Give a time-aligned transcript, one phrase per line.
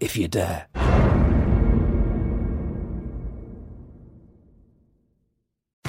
[0.00, 0.66] if you dare.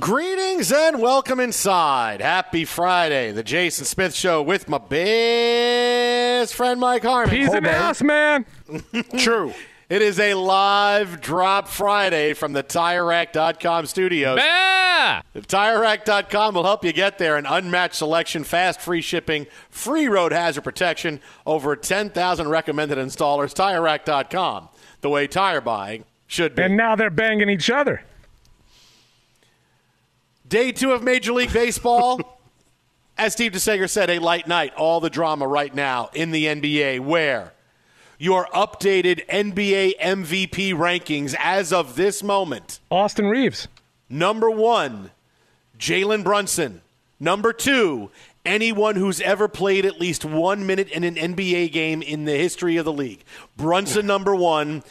[0.00, 2.20] Greetings and welcome inside.
[2.20, 7.34] Happy Friday, the Jason Smith Show with my best friend Mike Harmon.
[7.34, 8.44] He's an ass man.
[9.16, 9.54] True.
[9.88, 14.40] It is a live drop Friday from the TireRack.com studios.
[14.42, 15.22] Ah!
[15.34, 17.36] TireRack.com will help you get there.
[17.36, 23.54] An unmatched selection, fast, free shipping, free road hazard protection, over 10,000 recommended installers.
[23.54, 24.68] TireRack.com,
[25.00, 26.64] the way tire buying should be.
[26.64, 28.02] And now they're banging each other.
[30.48, 32.20] Day two of Major League Baseball.
[33.18, 34.74] As Steve DeSager said, a light night.
[34.74, 37.54] All the drama right now in the NBA, where
[38.18, 42.80] your updated NBA MVP rankings as of this moment.
[42.90, 43.68] Austin Reaves.
[44.10, 45.10] Number one,
[45.78, 46.82] Jalen Brunson.
[47.18, 48.10] Number two,
[48.44, 52.76] anyone who's ever played at least one minute in an NBA game in the history
[52.76, 53.24] of the league.
[53.56, 54.82] Brunson, number one.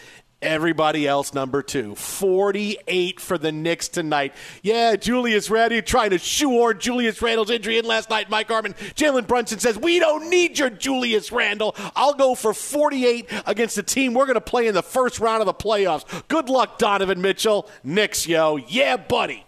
[0.46, 1.96] Everybody else, number two.
[1.96, 4.34] 48 for the Knicks tonight.
[4.62, 8.30] Yeah, Julius Randle trying to shoehorn Julius Randle's injury in last night.
[8.30, 8.74] Mike Harmon.
[8.96, 11.76] Jalen Brunson says, We don't need your Julius Randle.
[11.96, 15.42] I'll go for 48 against the team we're going to play in the first round
[15.42, 16.28] of the playoffs.
[16.28, 17.68] Good luck, Donovan Mitchell.
[17.84, 18.58] Knicks, yo.
[18.58, 19.46] Yeah, buddy.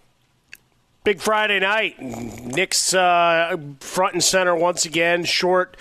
[1.04, 2.02] Big Friday night.
[2.02, 5.26] Knicks uh, front and center once again.
[5.26, 5.78] Short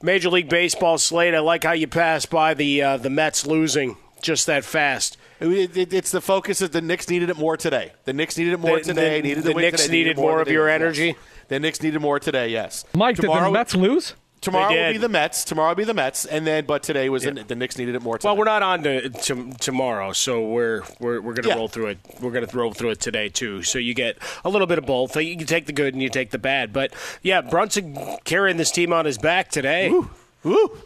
[0.00, 1.34] Major League Baseball slate.
[1.34, 5.16] I like how you pass by the uh, the Mets losing just that fast.
[5.38, 7.92] It, it, it's the focus that the Knicks needed it more today.
[8.04, 9.20] The Knicks needed it more The- today.
[9.20, 10.74] the- needed the win Knicks today, needed more of today, your yes.
[10.80, 11.16] energy?
[11.48, 12.48] The Knicks needed more today.
[12.48, 12.84] Yes.
[12.94, 14.14] Mike, did the Tomorrow- Mets lose?
[14.40, 15.42] Tomorrow will be the Mets.
[15.42, 18.02] Tomorrow will be the Mets, and then but today was the, the Knicks needed it
[18.02, 18.18] more.
[18.18, 18.28] Today.
[18.28, 21.54] Well, we're not on to, to tomorrow, so we're we're, we're going to Yeah.
[21.54, 21.98] roll through it.
[22.20, 23.62] We're going to roll through it today too.
[23.62, 25.16] So you get a little bit of both.
[25.16, 26.74] You can take the good and you take the bad.
[26.74, 26.92] But
[27.22, 29.88] yeah, Brunson carrying this team on his back today.
[29.90, 30.10] Woo.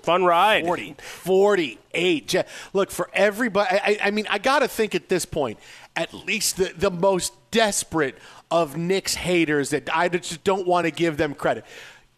[0.02, 0.64] Fun ride.
[0.64, 2.28] 40, 48.
[2.28, 2.42] Je-
[2.72, 5.58] Look, for everybody, I, I- I mean, I got to think at this point,
[5.96, 8.16] at least the, the most desperate
[8.50, 11.64] of Knicks haters that I just don't want to give them credit.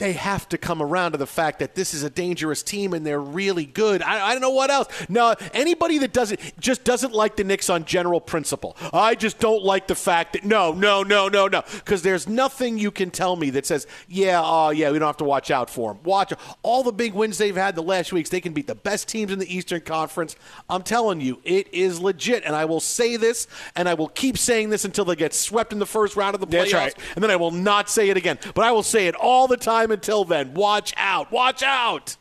[0.00, 3.06] They have to come around to the fact that this is a dangerous team and
[3.06, 4.00] they're really good.
[4.02, 4.88] I, I don't know what else.
[5.11, 8.79] No, anybody that doesn't just doesn't like the Knicks on general principle.
[8.94, 11.62] I just don't like the fact that no, no, no, no, no.
[11.75, 15.19] Because there's nothing you can tell me that says, yeah, oh yeah, we don't have
[15.19, 16.02] to watch out for them.
[16.02, 16.32] Watch
[16.62, 18.31] all the big wins they've had the last weeks.
[18.31, 20.35] They can beat the best teams in the Eastern Conference.
[20.70, 22.44] I'm telling you, it is legit.
[22.44, 25.75] And I will say this, and I will keep saying this until they get swept
[25.75, 26.73] in the first round of the playoffs.
[26.73, 26.94] Right.
[27.17, 28.38] And then I will not say it again.
[28.55, 30.54] But I will say it all the time until then.
[30.54, 31.31] Watch out.
[31.32, 32.16] Watch out.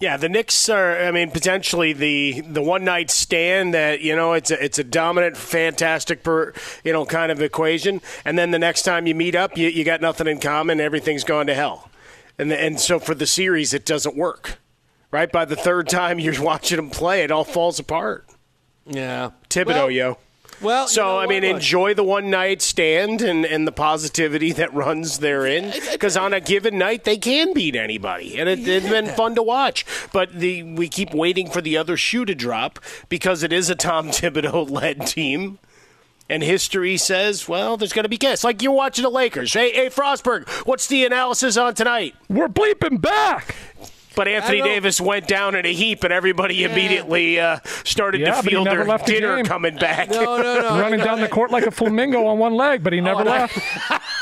[0.00, 1.00] Yeah, the Knicks are.
[1.02, 4.84] I mean, potentially the the one night stand that you know it's a it's a
[4.84, 6.52] dominant, fantastic, per,
[6.82, 8.00] you know, kind of equation.
[8.24, 10.80] And then the next time you meet up, you, you got nothing in common.
[10.80, 11.90] Everything's gone to hell.
[12.38, 14.58] And the, and so for the series, it doesn't work.
[15.12, 18.26] Right by the third time you're watching them play, it all falls apart.
[18.84, 20.18] Yeah, Thibodeau, Well- yo.
[20.64, 21.56] Well, so you know I mean, what?
[21.56, 25.72] Enjoy the one night stand and, and the positivity that runs therein.
[25.92, 29.42] Because on a given night, they can beat anybody, and it, it's been fun to
[29.42, 29.84] watch.
[30.12, 32.78] But the we keep waiting for the other shoe to drop
[33.08, 35.58] because it is a Tom Thibodeau led team.
[36.26, 38.44] And history says, well, there's going to be guests.
[38.44, 39.52] Like you're watching the Lakers.
[39.52, 42.14] Hey, hey, Frostberg, what's the analysis on tonight?
[42.30, 43.54] We're bleeping back.
[44.14, 48.42] But Anthony Davis went down in a heap, and everybody immediately uh, started Yeah, to
[48.48, 49.44] feel their the dinner game.
[49.46, 50.10] coming back.
[50.10, 50.80] No, no, no.
[50.80, 53.38] Running down the court like a flamingo on one leg, but he never and I-
[53.40, 54.02] left.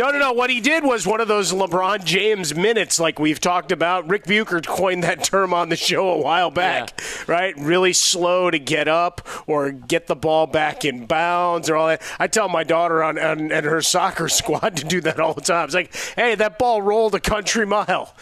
[0.00, 0.32] No, no, no.
[0.32, 4.08] What he did was one of those LeBron James minutes, like we've talked about.
[4.10, 7.54] Rick Bucher coined that term on the show a while back, right?
[7.56, 12.02] Really slow to get up or get the ball back in bounds or all that.
[12.18, 15.40] I tell my daughter on, on and her soccer squad to do that all the
[15.40, 15.66] time.
[15.66, 18.14] It's like, hey, that ball rolled a country mile.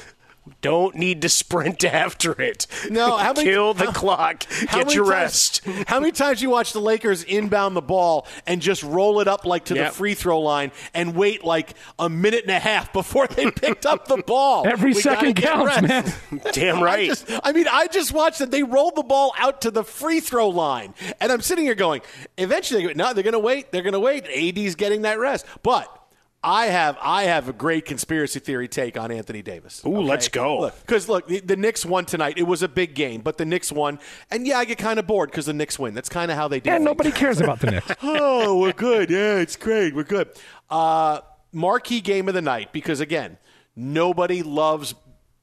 [0.61, 2.67] Don't need to sprint after it.
[2.91, 4.45] No, how many- kill the how- clock.
[4.69, 5.61] How Get many your times- rest.
[5.87, 9.45] How many times you watch the Lakers inbound the ball and just roll it up
[9.47, 9.89] like to Yep.
[9.93, 13.87] the free throw line and wait like a minute and a half before they picked
[13.87, 14.67] up the ball?
[14.67, 16.13] Every We second get counts, rest.
[16.33, 16.41] man.
[16.53, 17.09] Damn I, right.
[17.09, 20.21] just, I mean, I just watched that they rolled the ball out to the free
[20.21, 22.03] throw line, and I'm sitting here going,
[22.39, 23.73] eventually, no, they're going to wait.
[23.73, 24.25] They're going to wait.
[24.27, 26.01] AD's getting that rest, but.
[26.45, 29.83] I have I have a great conspiracy theory take on Anthony Davis.
[29.87, 30.71] Ooh, let's go.
[30.83, 32.37] Because look, the, the Knicks won tonight.
[32.37, 33.99] It was a big game, but the Knicks won,
[34.31, 35.95] and yeah, I get kind of bored because the Knicks win.
[35.95, 36.69] That's kind of how they do.
[36.69, 36.85] Yeah, things.
[36.85, 37.91] nobody cares about the Knicks.
[38.03, 39.09] oh, we're good.
[39.09, 39.95] Yeah, it's great.
[39.95, 40.29] We're good.
[40.69, 41.21] Uh,
[41.51, 43.39] marquee game of the night because again,
[43.75, 44.95] nobody loves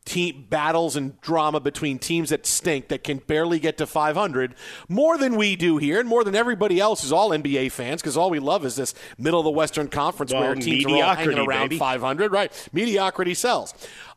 [0.04, 4.56] team battles and drama between teams that stink that can barely get to 500
[4.90, 8.18] more than we do here and more than everybody else is all NBA fans because
[8.18, 11.16] all we love is this middle of the Western Conference Well, where teams are all
[11.16, 11.78] hanging around baby.
[11.78, 12.32] 500.
[12.32, 13.74] Right, mediocrity sells.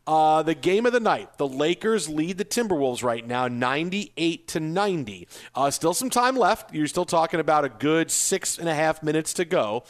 [0.06, 4.60] Uh, the game of the night, the Lakers lead the Timberwolves right now, 98 to
[4.60, 5.28] 90.
[5.54, 6.74] Uh, still some time left.
[6.74, 9.84] You're still talking about a good six and a half minutes to go.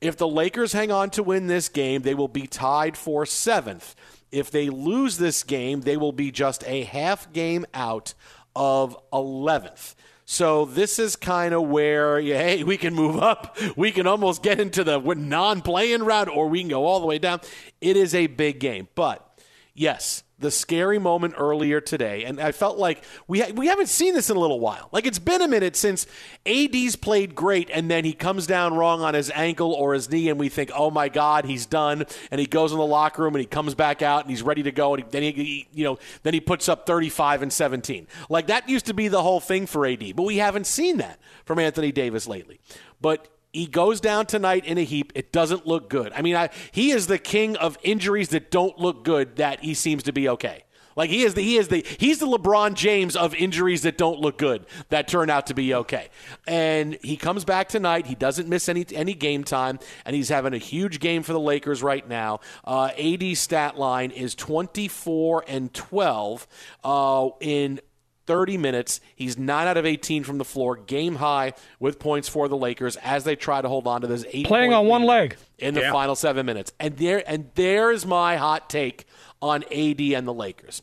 [0.00, 3.94] If the Lakers hang on to win this game, they will be tied for seventh.
[4.30, 8.14] If they lose this game, they will be just a half game out
[8.54, 9.94] of 11th.
[10.24, 13.56] So this is kind of where, hey, we can move up.
[13.76, 17.18] We can almost get into the non-playing round, or we can go all the way
[17.18, 17.40] down.
[17.80, 19.40] It is a big game, but
[19.74, 24.14] yes, the scary moment earlier today, and I felt like we ha- we haven't seen
[24.14, 24.88] this in a little while.
[24.92, 26.06] Like it's been a minute since
[26.46, 30.28] AD's played great, and then he comes down wrong on his ankle or his knee,
[30.28, 32.04] and we think, oh my God, he's done.
[32.30, 34.62] And he goes in the locker room and he comes back out and he's ready
[34.62, 37.52] to go, and he, then he, he you know then he puts up 35 and
[37.52, 38.06] 17.
[38.28, 41.18] Like that used to be the whole thing for AD, but we haven't seen that
[41.44, 42.60] from Anthony Davis lately.
[43.00, 45.12] But he goes down tonight in a heap.
[45.14, 46.12] It doesn't look good.
[46.14, 49.36] I mean, I, he is the king of injuries that don't look good.
[49.36, 50.64] That he seems to be okay.
[50.98, 54.18] Like he is the he is the he's the LeBron James of injuries that don't
[54.18, 56.08] look good that turn out to be okay.
[56.44, 58.06] And he comes back tonight.
[58.06, 61.38] He doesn't miss any any game time, and he's having a huge game for the
[61.38, 62.40] Lakers right now.
[62.64, 66.48] Uh, AD stat line is twenty four and twelve
[66.82, 67.80] uh, in
[68.28, 69.00] 30 minutes.
[69.16, 72.96] He's 9 out of 18 from the floor, game high with points for the Lakers
[72.96, 75.36] as they try to hold on to this eight Playing on one leg.
[75.58, 75.92] in the Yeah.
[75.92, 76.70] final 7 minutes.
[76.78, 79.06] And there and there's my hot take
[79.40, 80.82] on AD and the Lakers.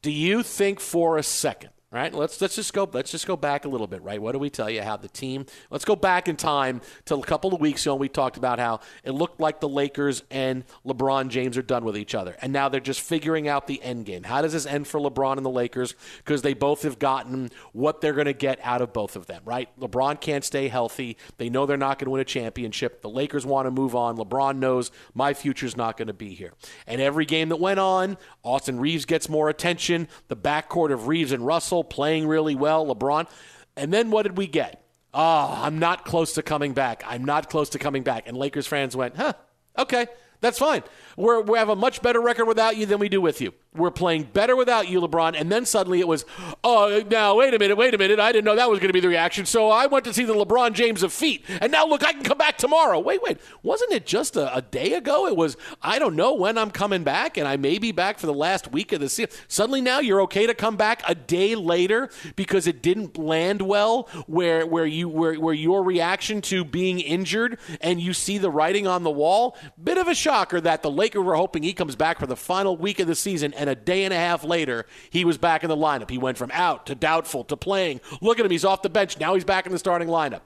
[0.00, 2.12] Do you think for a second right?
[2.12, 4.20] Let's let's just go let's just go back a little bit, right?
[4.20, 4.82] What do we tell you?
[4.82, 5.46] How the team?
[5.70, 7.94] Let's go back in time to a couple of weeks ago.
[7.94, 11.96] We talked about how it looked like the Lakers and LeBron James are done with
[11.96, 14.24] each other, and now they're just figuring out the end game.
[14.24, 15.94] How does this end for LeBron and the Lakers?
[16.18, 19.42] Because they both have gotten what they're going to get out of both of them,
[19.44, 19.68] right?
[19.78, 21.16] LeBron can't stay healthy.
[21.38, 23.00] They know they're not going to win a championship.
[23.02, 24.16] The Lakers want to move on.
[24.16, 26.52] LeBron knows my future's not going to be here.
[26.86, 30.08] And every game that went on, Austin Reaves gets more attention.
[30.28, 32.86] The backcourt of Reaves and Russell playing really well.
[32.86, 33.28] LeBron.
[33.76, 34.82] And then what did we get?
[35.12, 37.02] Oh, I'm not close to coming back.
[37.06, 38.26] I'm not close to coming back.
[38.26, 39.32] And Lakers fans went, huh,
[39.78, 40.06] okay,
[40.40, 40.82] that's fine.
[41.16, 43.54] We're, we have a much better record without you than we do with you.
[43.74, 45.38] We're playing better without you, LeBron.
[45.38, 46.24] And then suddenly it was,
[46.64, 48.18] oh, now, wait a minute, wait a minute.
[48.18, 49.44] I didn't know that was going to be the reaction.
[49.44, 51.44] So I went to see the LeBron James of feet.
[51.60, 52.98] And now, look, I can come back tomorrow.
[52.98, 53.38] Wait, wait.
[53.62, 55.26] Wasn't it just a, a day ago?
[55.26, 58.26] It was, I don't know when I'm coming back, and I may be back for
[58.26, 59.30] the last week of the season.
[59.46, 64.08] Suddenly now you're okay to come back a day later because it didn't land well
[64.26, 68.86] where, where, you, where, where your reaction to being injured and you see the writing
[68.86, 69.56] on the wall.
[69.82, 72.76] Bit of a shocker that the Lakers were hoping he comes back for the final
[72.76, 75.64] week of the season, and and a day and a half later, he was back
[75.64, 76.08] in the lineup.
[76.08, 78.00] He went from out to doubtful to playing.
[78.20, 79.18] Look at him, he's off the bench.
[79.18, 80.42] Now he's back in the starting lineup.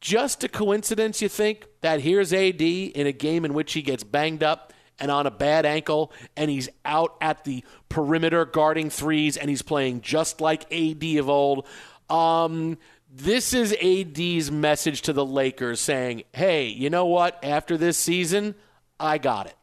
[0.00, 4.04] Just a coincidence, you think, that here's AD in a game in which he gets
[4.04, 9.36] banged up and on a bad ankle, and he's out at the perimeter guarding threes,
[9.36, 11.66] and he's playing just like AD of old.
[12.08, 12.78] Um,
[13.10, 17.38] this is AD's message to the Lakers saying, hey, you know what?
[17.44, 18.54] After this season,
[18.98, 19.54] I got it.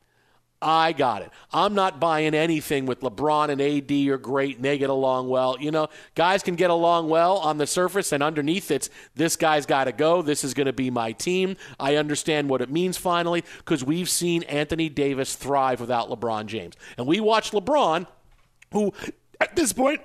[0.63, 1.31] I got it.
[1.51, 5.57] I'm not buying anything with LeBron and AD are great and they get along well.
[5.59, 9.65] You know, guys can get along well on the surface and underneath it's this guy's
[9.65, 10.21] got to go.
[10.21, 11.57] This is going to be my team.
[11.79, 16.75] I understand what it means finally because we've seen Anthony Davis thrive without LeBron James.
[16.97, 18.07] And we watched LeBron,
[18.71, 18.93] who
[19.41, 20.01] at this point,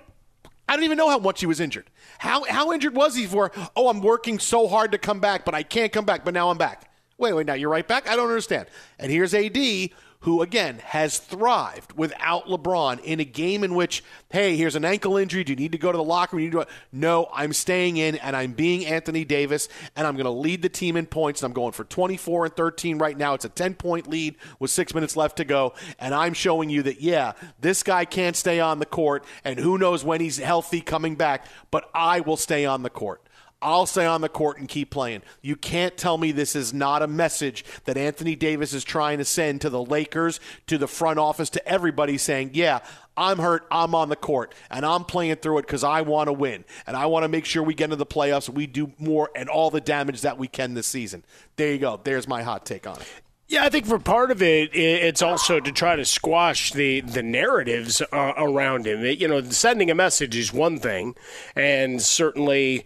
[0.68, 1.88] I don't even know how much he was injured.
[2.18, 5.54] How, how injured was he for, oh, I'm working so hard to come back, but
[5.54, 6.87] I can't come back, but now I'm back.
[7.18, 8.08] Wait, wait, now you're right back?
[8.08, 8.68] I don't understand.
[8.98, 14.56] And here's AD who again has thrived without LeBron in a game in which, hey,
[14.56, 15.44] here's an ankle injury.
[15.44, 16.50] Do you need to go to the locker room?
[16.50, 20.62] To no, I'm staying in and I'm being Anthony Davis and I'm going to lead
[20.62, 21.42] the team in points.
[21.42, 23.34] And I'm going for 24 and 13 right now.
[23.34, 25.74] It's a 10 point lead with six minutes left to go.
[26.00, 29.78] And I'm showing you that, yeah, this guy can't stay on the court and who
[29.78, 33.22] knows when he's healthy coming back, but I will stay on the court.
[33.60, 35.22] I'll stay on the court and keep playing.
[35.42, 39.24] You can't tell me this is not a message that Anthony Davis is trying to
[39.24, 40.38] send to the Lakers,
[40.68, 42.80] to the front office, to everybody saying, yeah,
[43.16, 43.66] I'm hurt.
[43.70, 46.96] I'm on the court and I'm playing through it because I want to win and
[46.96, 49.70] I want to make sure we get into the playoffs we do more and all
[49.70, 51.24] the damage that we can this season.
[51.56, 52.00] There you go.
[52.02, 53.06] There's my hot take on it.
[53.48, 57.22] Yeah, I think for part of it, it's also to try to squash the the
[57.22, 59.02] narratives uh, around him.
[59.02, 61.16] It, you know, sending a message is one thing,
[61.56, 62.84] and certainly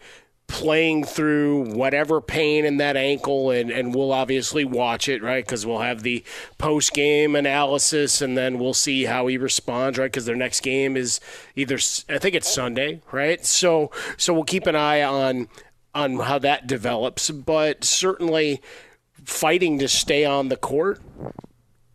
[0.52, 5.42] playing through whatever pain in that ankle, and, and we'll obviously watch it, right?
[5.42, 6.22] Because we'll have the
[6.58, 10.12] post game analysis, and then we'll see how he responds, right?
[10.12, 11.20] Because their next game is
[11.56, 11.76] either
[12.10, 13.44] I think it's Sunday, right?
[13.46, 15.48] So so we'll keep an eye on
[15.94, 18.60] on how that develops, but certainly
[19.24, 21.00] fighting to stay on the court,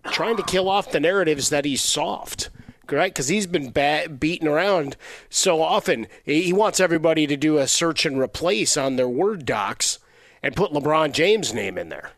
[0.05, 2.49] trying to kill off the narratives that he's soft
[2.91, 3.13] right?
[3.13, 4.95] Because he's been bat- beaten around
[5.29, 6.07] so often.
[6.23, 9.99] He wants everybody to do a search and replace on their Word docs
[10.43, 12.11] and put LeBron James' name in there.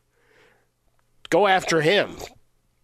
[1.29, 2.17] Go after him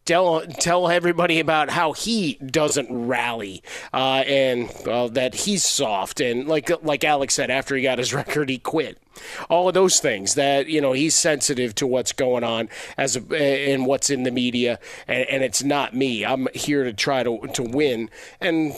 [0.06, 6.48] tell tell everybody about how he doesn't rally uh, and uh, that he's soft and
[6.48, 9.00] like like Alex said after he got his record he quit.
[9.50, 13.72] All of those things that you know he's sensitive to what's going on as a,
[13.74, 16.26] and what's in the media and, and it's not me.
[16.26, 18.10] I'm here to try to to win
[18.40, 18.74] and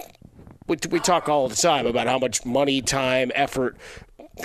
[0.68, 3.78] we, we talk all the time about how much money, time, effort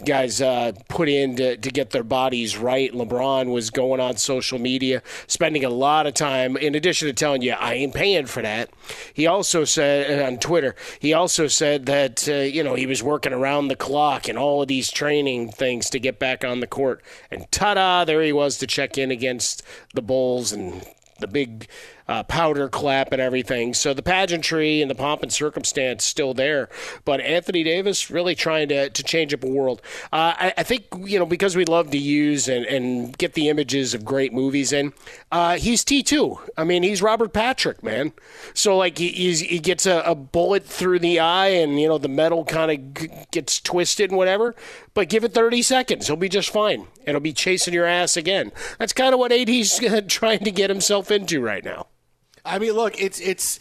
[0.04, 2.92] guys uh, put in to, to get their bodies right.
[2.92, 7.42] LeBron was going on social media, spending a lot of time, in addition to telling
[7.42, 8.70] you, I ain't paying for that.
[9.14, 13.02] He also said uh, on Twitter, he also said that, uh, you know, he was
[13.02, 16.66] working around the clock and all of these training things to get back on the
[16.66, 17.02] court.
[17.30, 19.62] And ta da, there he was to check in against
[19.94, 20.84] the Bulls and
[21.20, 21.68] the big
[22.08, 23.74] uh, powder clap and everything.
[23.74, 26.68] So the pageantry and the pomp and circumstance still there.
[27.04, 29.80] But Anthony Davis really trying to, to change up a world.
[30.12, 33.48] Uh, I, I, think, you know, because we love to use and, and get the
[33.48, 34.92] images of great movies in,
[35.30, 36.50] uh, he's T2.
[36.56, 38.12] I mean, he's Robert Patrick, man.
[38.54, 42.08] So, like, he, he gets a, a, bullet through the eye and, you know, the
[42.08, 44.54] metal kind of g- gets twisted and whatever.
[44.94, 46.06] But give it 30 seconds.
[46.06, 46.86] He'll be just fine.
[47.06, 48.52] It'll be chasing your ass again.
[48.78, 51.86] That's kind of what AD's trying to get himself into right now.
[52.44, 53.60] I mean, look, it's it's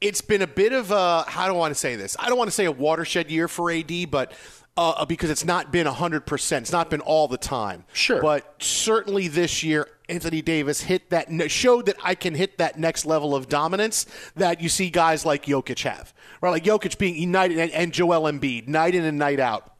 [0.00, 2.16] it's been a bit of a how do I want to say this?
[2.18, 4.32] I don't want to say a watershed year for AD, but
[4.76, 6.58] uh, because it's not been 100%.
[6.58, 7.84] It's not been all the time.
[7.92, 8.20] Sure.
[8.20, 13.06] But certainly this year, Anthony Davis hit that, showed that I can hit that next
[13.06, 16.12] level of dominance that you see guys like Jokic have.
[16.40, 16.50] Right?
[16.50, 19.73] Like Jokic being united and, and Joel Embiid, night in and night out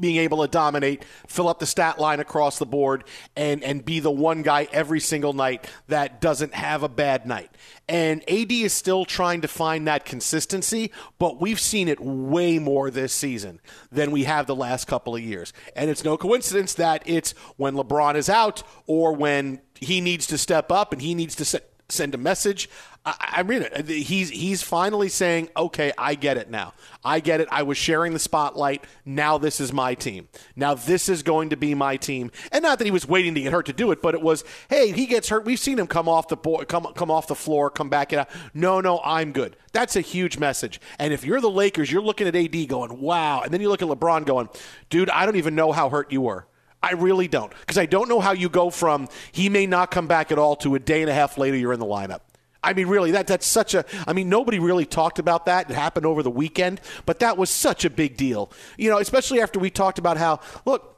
[0.00, 3.04] being able to dominate, fill up the stat line across the board,
[3.36, 7.50] and and be the one guy every single night that doesn't have a bad night.
[7.88, 12.90] And AD is still trying to find that consistency, but we've seen it way more
[12.90, 13.60] this season
[13.92, 15.52] than we have the last couple of years.
[15.76, 20.38] And it's no coincidence that it's when LeBron is out or when he needs to
[20.38, 22.68] step up and he needs to set send a message.
[23.04, 23.66] I, I mean.
[23.86, 26.74] He's he's finally saying, "Okay, I get it now.
[27.04, 27.48] I get it.
[27.50, 28.84] I was sharing the spotlight.
[29.04, 30.28] Now this is my team.
[30.56, 33.40] Now this is going to be my team." And not that he was waiting to
[33.40, 35.44] get hurt to do it, but it was, "Hey, he gets hurt.
[35.44, 38.28] We've seen him come off the board, come come off the floor, come back out.
[38.54, 40.80] No, no, I'm good." That's a huge message.
[40.98, 43.82] And if you're the Lakers, you're looking at AD going, "Wow," and then you look
[43.82, 44.48] at LeBron going,
[44.90, 46.46] "Dude, I don't even know how hurt you were."
[46.86, 47.52] I really don't.
[47.60, 50.54] Because I don't know how you go from he may not come back at all
[50.56, 52.20] to a day and a half later you're in the lineup.
[52.62, 53.84] I mean, really, that that's such a.
[54.06, 55.68] I mean, nobody really talked about that.
[55.68, 58.52] It happened over the weekend, but that was such a big deal.
[58.76, 60.92] You know, especially after we talked about how look.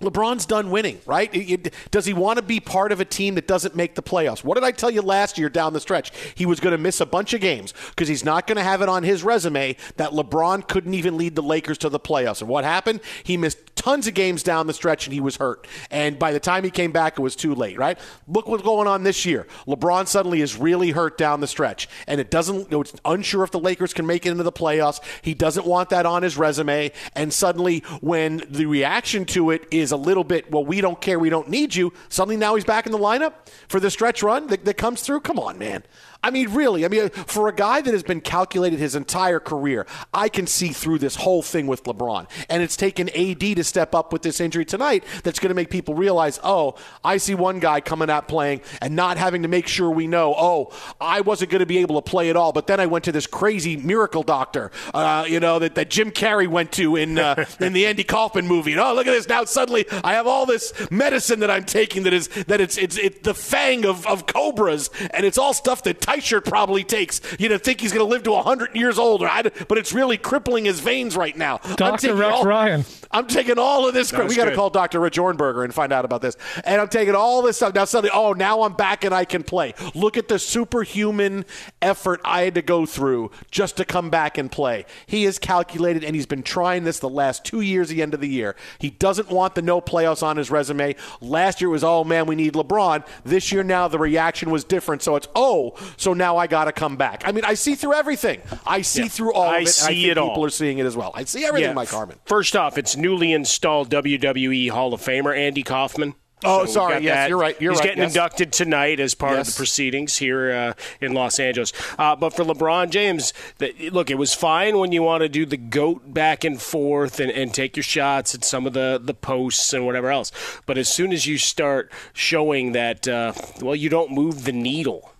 [0.00, 1.72] LeBron's done winning, right?
[1.90, 4.44] Does he want to be part of a team that doesn't make the playoffs?
[4.44, 6.12] What did I tell you last year down the stretch?
[6.36, 8.80] He was going to miss a bunch of games because he's not going to have
[8.80, 12.40] it on his resume that LeBron couldn't even lead the Lakers to the playoffs.
[12.40, 13.00] And what happened?
[13.24, 15.66] He missed tons of games down the stretch and he was hurt.
[15.90, 17.98] And by the time he came back, it was too late, right?
[18.28, 19.46] Look what's going on this year.
[19.66, 21.88] LeBron suddenly is really hurt down the stretch.
[22.06, 25.00] And it doesn't, it's unsure if the Lakers can make it into the playoffs.
[25.22, 26.92] He doesn't want that on his resume.
[27.14, 31.18] And suddenly, when the reaction to it is a little bit, well, we don't care,
[31.18, 33.34] we don't need you, suddenly now he's back in the lineup
[33.68, 35.20] for the stretch run that, that comes through.
[35.20, 35.82] Come on, man.
[36.20, 39.86] I mean, really, I mean, for a guy that has been calculated his entire career,
[40.12, 42.28] I can see through this whole thing with LeBron.
[42.48, 45.70] And it's taken AD to step up with this injury tonight that's going to make
[45.70, 49.68] people realize, oh, I see one guy coming out playing and not having to make
[49.68, 52.50] sure we know, oh, I wasn't going to be able to play at all.
[52.52, 56.10] But then I went to this crazy miracle doctor, uh, you know, that, that Jim
[56.10, 58.72] Carrey went to in, uh, in the Andy Kaufman movie.
[58.72, 59.28] And, oh, look at this.
[59.28, 62.98] Now suddenly I have all this medicine that I'm taking that is that it's, it's,
[62.98, 64.90] it's the fang of, of cobras.
[65.12, 67.20] And it's all stuff that Teichert probably takes.
[67.38, 70.64] You know, think he's going to live to 100 years old, but it's really crippling
[70.64, 71.58] his veins right now.
[71.76, 72.14] Dr.
[72.14, 72.84] Rex all, Ryan.
[73.10, 74.12] I'm taking all of this.
[74.12, 75.00] We got to call Dr.
[75.00, 76.36] Rich Ornberger and find out about this.
[76.64, 77.74] And I'm taking all this stuff.
[77.74, 79.74] Now suddenly, oh, now I'm back and I can play.
[79.94, 81.44] Look at the superhuman
[81.82, 84.86] effort I had to go through just to come back and play.
[85.06, 88.20] He is calculated, and he's been trying this the last two years, the end of
[88.20, 88.56] the year.
[88.78, 90.96] He doesn't want the no playoffs on his resume.
[91.20, 93.06] Last year was, oh, man, we need LeBron.
[93.24, 95.02] This year now the reaction was different.
[95.02, 97.22] So it's, oh, so now I got to come back.
[97.26, 98.40] I mean, I see through everything.
[98.66, 99.08] I see Yeah.
[99.08, 99.68] through all I of it.
[99.72, 100.28] see I think it all.
[100.30, 101.12] people are seeing it as well.
[101.14, 101.74] I see everything, Yeah.
[101.74, 102.18] Mike Harmon.
[102.24, 106.14] First off, it's newly installed WWE Hall of Famer Andy Kaufman.
[106.44, 107.02] Oh, we've sorry.
[107.02, 107.28] Yes, that.
[107.30, 107.60] you're right.
[107.60, 107.84] You're He's right.
[107.88, 108.12] getting Yes.
[108.14, 111.72] inducted tonight as part of the proceedings here uh, in Los Angeles.
[111.98, 115.44] Uh, but for LeBron James, the, look, it was fine when you want to do
[115.44, 119.14] the goat back and forth and, and take your shots at some of the, the
[119.14, 120.30] posts and whatever else.
[120.64, 125.10] But as soon as you start showing that, uh, well, you don't move the needle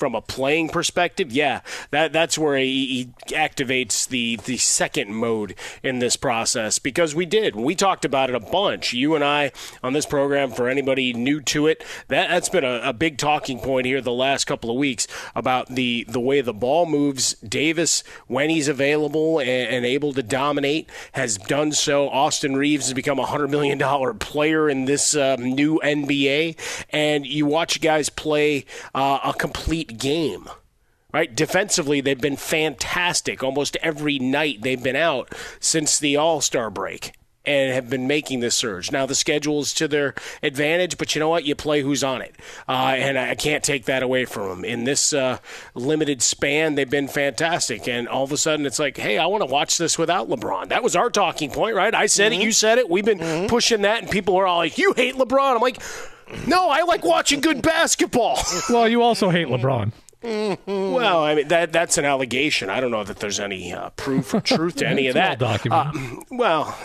[0.00, 1.60] from a playing perspective, yeah,
[1.90, 7.26] that that's where he, he activates the the second mode in this process because we
[7.26, 8.94] did we talked about it a bunch.
[8.94, 12.80] You and I on this program for anybody new to it, that that's been a,
[12.82, 16.54] a big talking point here the last couple of weeks about the the way the
[16.54, 17.34] ball moves.
[17.34, 22.08] Davis, when he's available and, and able to dominate, has done so.
[22.08, 26.56] Austin Reaves has become a hundred million dollar player in this um, new NBA,
[26.88, 30.48] and you watch guys play uh, a complete game.
[31.12, 31.34] Right?
[31.34, 37.12] Defensively, they've been fantastic almost every night they've been out since the All Star break
[37.46, 38.92] and have been making this surge.
[38.92, 41.44] Now, the schedule is to their advantage, but you know what?
[41.44, 42.34] You play who's on it.
[42.68, 44.64] Uh, and I can't take that away from them.
[44.64, 45.38] In this uh,
[45.74, 47.88] limited span, they've been fantastic.
[47.88, 50.68] And all of a sudden, it's like, hey, I want to watch this without LeBron.
[50.68, 51.94] That was our talking point, right?
[51.94, 52.90] I said it, you said it.
[52.90, 55.54] We've been pushing that, and people are all like, you hate LeBron.
[55.54, 55.80] I'm like,
[56.46, 58.38] no, I like watching good basketball.
[58.70, 59.92] Well, you also hate LeBron.
[60.22, 62.68] Well, I mean that that's an allegation.
[62.70, 65.28] I don't know that there's any uh, proof or truth to any of It's well
[65.30, 65.38] that.
[65.38, 66.18] documented.
[66.18, 66.78] Uh, well,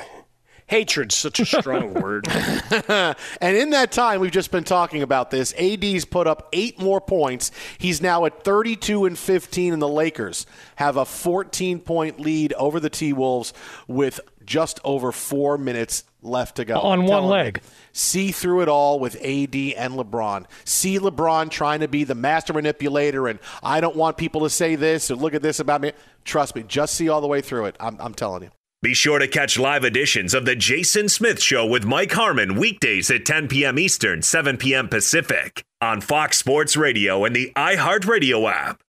[0.67, 2.27] hatred's such a strong word.
[2.29, 3.15] and
[3.57, 5.53] in that time, we've just been talking about this.
[5.59, 7.51] AD's put up eight more points.
[7.77, 10.45] He's now at 32 and 15, and the Lakers
[10.77, 13.53] have a 14 point lead over the T Wolves
[13.87, 16.79] with just over four minutes left to go.
[16.79, 17.61] On I'm one leg.
[17.63, 20.45] you, See through it all with AD and LeBron.
[20.63, 24.75] See LeBron trying to be the master manipulator, and I don't want people to say
[24.75, 25.93] this or look at this about me.
[26.23, 27.75] Trust me, just see all the way through it.
[27.79, 28.49] I'm, I'm telling you.
[28.81, 33.09] Be sure to catch live editions of The Jason Smith Show with Mike Harmon weekdays
[33.09, 33.79] at 10 p.m.
[33.79, 34.89] Eastern, 7 p.m.
[34.89, 38.81] Pacific on Fox Sports Radio and the iHeartRadio app.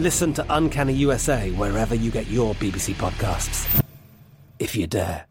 [0.00, 3.84] Listen to Uncanny USA wherever you get your BBC podcasts,
[4.58, 5.26] if you dare.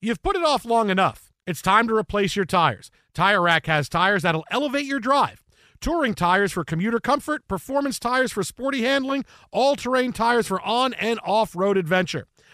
[0.00, 1.32] You've put it off long enough.
[1.48, 2.92] It's time to replace your tires.
[3.12, 5.42] Tire Rack has tires that'll elevate your drive.
[5.80, 10.94] Touring tires for commuter comfort, performance tires for sporty handling, all terrain tires for on
[10.94, 12.28] and off road adventure.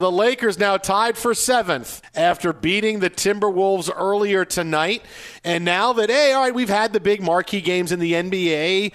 [0.00, 5.02] The Lakers now tied for seventh after beating the Timberwolves earlier tonight.
[5.42, 8.92] And now that, hey, all right, we've had the big marquee games in the NBA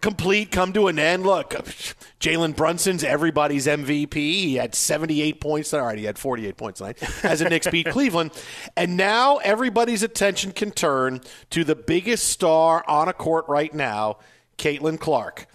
[0.00, 1.24] complete, come to an end.
[1.24, 1.50] Look,
[2.20, 4.14] Jalen Brunson's everybody's MVP.
[4.14, 5.74] He had 78 points.
[5.74, 8.30] All right, he had 48 points tonight as the Knicks beat Cleveland.
[8.78, 14.20] And now everybody's attention can turn to the biggest star on a court right now,
[14.56, 15.48] Caitlin Clark.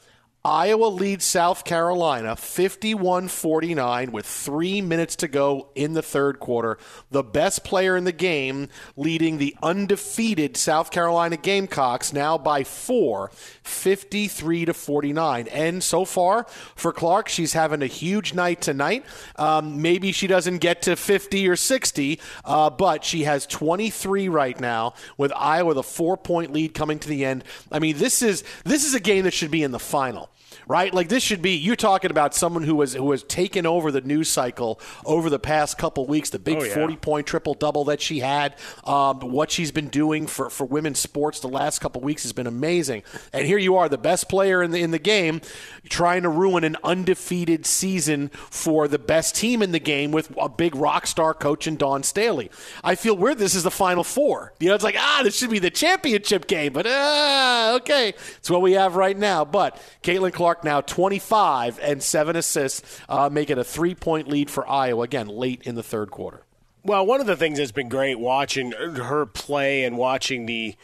[0.44, 6.80] Iowa leads South Carolina 51 49 with three minutes to go in the third quarter.
[7.12, 13.30] The best player in the game leading the undefeated South Carolina Gamecocks now by four,
[13.62, 15.48] 53 to 49.
[15.50, 19.06] And so far for Clark, she's having a huge night tonight.
[19.36, 24.60] Um, maybe she doesn't get to 50 or 60, uh, but she has 23 right
[24.60, 27.44] now with Iowa the four point lead coming to the end.
[27.72, 30.31] I mean, this is this is a game that should be in the final
[30.72, 30.94] right?
[30.94, 34.00] Like this should be you're talking about someone who was who has taken over the
[34.00, 36.30] news cycle over the past couple weeks.
[36.30, 36.74] The big Oh, yeah.
[36.74, 38.56] 40 point triple double that she had,
[38.86, 42.48] um, what she's been doing for, for women's sports the last couple weeks has been
[42.48, 43.04] amazing.
[43.34, 45.42] And here you are, the best player in the in the game,
[45.90, 50.48] trying to ruin an undefeated season for the best team in the game with a
[50.48, 52.50] big rock star coach and Dawn Staley.
[52.82, 53.40] I feel weird.
[53.40, 54.54] This is the final four.
[54.62, 58.50] You know, it's like ah, this should be the championship game, but ah, okay, it's
[58.50, 59.44] what we have right now.
[59.44, 64.68] But Caitlin Clark now 25 and seven assists, uh, making a three point lead for
[64.68, 66.44] Iowa again late in the third quarter.
[66.84, 70.76] Well, one of the things that's been great watching her play and watching the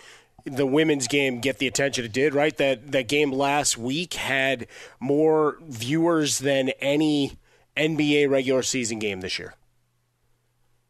[0.46, 2.56] the women's game get the attention it did, right?
[2.58, 4.68] That that game last week had
[5.00, 7.38] more viewers than any
[7.76, 9.56] NBA regular season game this year.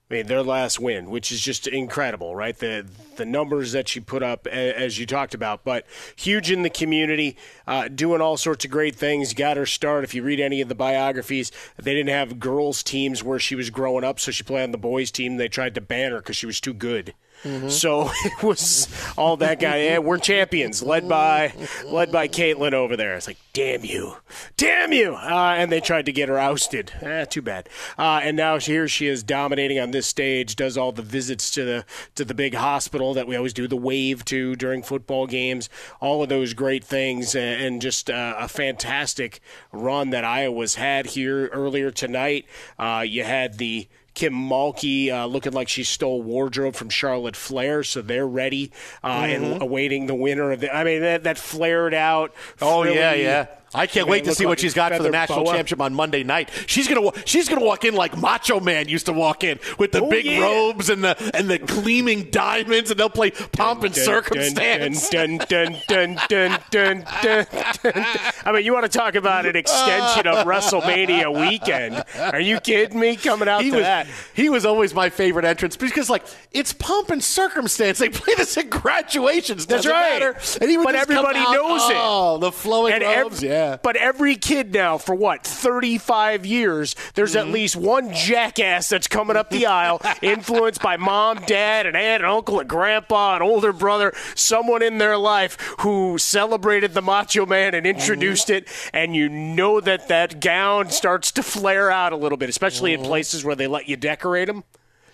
[0.10, 2.58] I mean, their last win, which is just incredible, right?
[2.58, 2.86] The
[3.17, 7.36] the numbers that she put up, as you talked about, but huge in the community,
[7.65, 9.34] uh, doing all sorts of great things.
[9.34, 10.06] Got her start.
[10.06, 13.70] If you read any of the biographies, they didn't have girls' teams where she was
[13.70, 15.36] growing up, so she played on the boys' team.
[15.36, 17.13] They tried to ban her because she was too good.
[17.43, 19.84] So it was all that guy.
[19.84, 21.54] Yeah, we're champions, led by
[21.86, 23.15] led by Caitlin over there.
[23.15, 24.17] It's like, damn you,
[24.58, 26.91] damn you, uh, and they tried to get her ousted.
[27.02, 27.69] Eh, too bad.
[27.97, 30.56] Uh, and now here she is dominating on this stage.
[30.56, 33.78] Does all the visits to the to the big hospital that we always do the
[33.78, 35.69] wave to during football games.
[36.02, 39.39] All of those great things, and, and just uh, a fantastic
[39.71, 42.45] run that Iowa's had here earlier tonight.
[42.78, 43.88] Uh, you had the
[44.18, 48.72] Kim Mulkey uh, looking like she stole wardrobe from Charlotte Flair, so they're ready
[49.04, 49.62] uh, and Mhm.
[49.62, 50.76] awaiting the winner of the.
[50.76, 52.34] I mean, that, that flared out.
[52.60, 53.46] Oh yeah, yeah.
[53.76, 55.54] I can't wait to see what she's got for the national boa.
[55.54, 56.50] championship on Monday night.
[56.68, 60.02] She's gonna she's gonna walk in like Macho Man used to walk in with the
[60.02, 60.40] Oh, big yeah.
[60.42, 65.10] robes and the and the gleaming diamonds, and they'll play pomp and Dun, circumstance.
[65.10, 67.46] Dun, dun, dun, dun, dun, dun, dun,
[67.84, 68.06] dun.
[68.46, 72.04] I mean, you want to talk about an extension of WrestleMania weekend?
[72.18, 73.16] Are you kidding me?
[73.18, 74.08] Coming out he to was that.
[74.34, 78.00] he was always my favorite entrance because like it's pomp and circumstance.
[78.00, 79.66] They play this at graduations.
[79.66, 80.20] That's doesn't right.
[80.22, 80.38] matter.
[80.62, 81.98] And he would But everybody out, knows it.
[82.00, 83.44] Oh, the flowing and robes.
[83.44, 83.57] yeah.
[83.58, 83.78] Yeah.
[83.82, 87.48] But every kid now, for what, 35 years, there's Mm-hmm.
[87.48, 92.24] at least one jackass that's coming up the aisle, influenced by mom, dad, and aunt,
[92.24, 97.46] and uncle, and grandpa, and older brother, someone in their life who celebrated the Macho
[97.46, 98.58] Man and introduced Mm-hmm.
[98.67, 98.89] it.
[98.93, 103.04] And you know that that gown starts to flare out a little bit, especially Mm-hmm.
[103.04, 104.63] in places where they let you decorate them.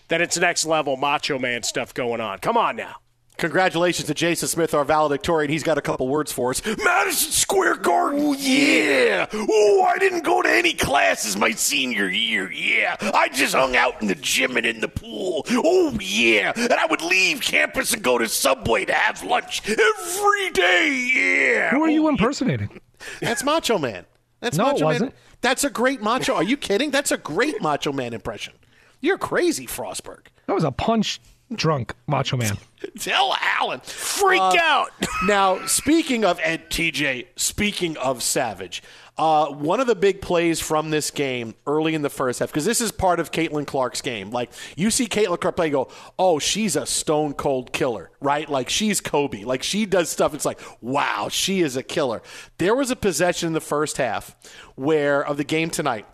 [0.10, 2.40] Then it's next level Macho Man stuff going on.
[2.40, 2.98] Come on now.
[3.38, 5.52] Congratulations to Jason Smith, our valedictorian.
[5.52, 6.62] He's got a couple words for us.
[6.66, 9.26] Madison Square Garden, yeah.
[9.34, 12.96] Oh, I didn't go to any classes my senior year, yeah.
[13.02, 15.46] I just hung out in the gym and in the pool.
[15.50, 16.54] Oh, yeah.
[16.56, 21.72] And I would leave campus and go to Subway to have lunch every day, yeah.
[21.72, 22.80] Who are you impersonating?
[23.20, 24.06] That's Macho Man.
[24.40, 25.14] That's No, it Macho Man.
[25.42, 26.36] That's a great Macho.
[26.36, 26.92] Are you kidding?
[26.92, 28.54] That's a great Macho Man impression.
[29.02, 30.28] You're crazy, Frostberg.
[30.48, 31.20] That was a punch
[31.56, 32.58] drunk Macho Man.
[33.00, 33.80] Tell Alan.
[33.82, 34.90] Freak Uh, out.
[35.26, 38.84] now, speaking of Ed TJ, speaking of Savage,
[39.18, 42.66] uh, one of the big plays from this game early in the first half, because
[42.66, 44.32] this is part of Caitlin Clark's game.
[44.32, 45.88] Like, you see Caitlin Clark play, go,
[46.18, 48.50] oh, she's a stone cold killer, right?
[48.50, 49.44] Like, she's Kobe.
[49.44, 50.34] Like, she does stuff.
[50.34, 52.22] It's like, wow, she is a killer.
[52.58, 54.36] There was a possession in the first half
[54.76, 56.08] where, of the game tonight,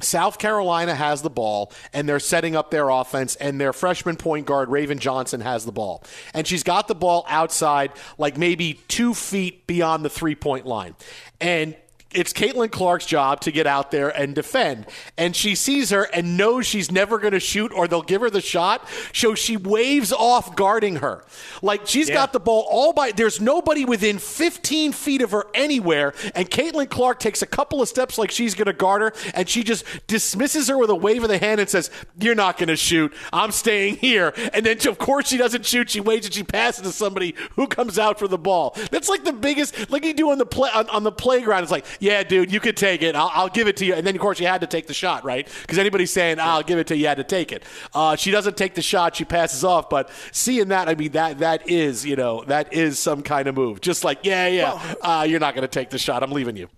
[0.00, 4.46] South Carolina has the ball and they're setting up their offense, and their freshman point
[4.46, 6.04] guard, Raven Johnson, has the ball.
[6.34, 10.94] And she's got the ball outside, like maybe two feet beyond the three point line.
[11.40, 11.76] And
[12.10, 14.86] it's Caitlin Clark's job to get out there and defend.
[15.18, 18.30] And she sees her and knows she's never going to shoot or they'll give her
[18.30, 18.88] the shot.
[19.12, 21.22] So she waves off guarding her.
[21.60, 26.14] Like she's got the ball all by, there's nobody within 15 feet of her anywhere.
[26.34, 29.12] And Caitlin Clark takes a couple of steps like she's going to guard her.
[29.34, 32.56] And she just dismisses her with a wave of the hand and says, You're not
[32.56, 33.12] going to shoot.
[33.34, 34.32] I'm staying here.
[34.54, 35.90] And then, of course, she doesn't shoot.
[35.90, 38.74] She waits and she passes to somebody who comes out for the ball.
[38.90, 41.64] That's like the biggest, like you do on the play on, on the playground.
[41.64, 43.14] It's like, yeah, dude, you could take it.
[43.14, 43.94] I'll, I'll give it to you.
[43.94, 45.48] And then, of course, you had to take the shot, right?
[45.62, 47.64] Because anybody's saying, I'll give it to you, you had to take it.
[47.94, 49.16] Uh, she doesn't take the shot.
[49.16, 49.88] She passes off.
[49.90, 53.54] But seeing that, I mean, that that is, you know, that is some kind of
[53.54, 53.80] move.
[53.80, 56.22] Just like, yeah, yeah, uh, you're not going to take the shot.
[56.22, 56.68] I'm leaving you.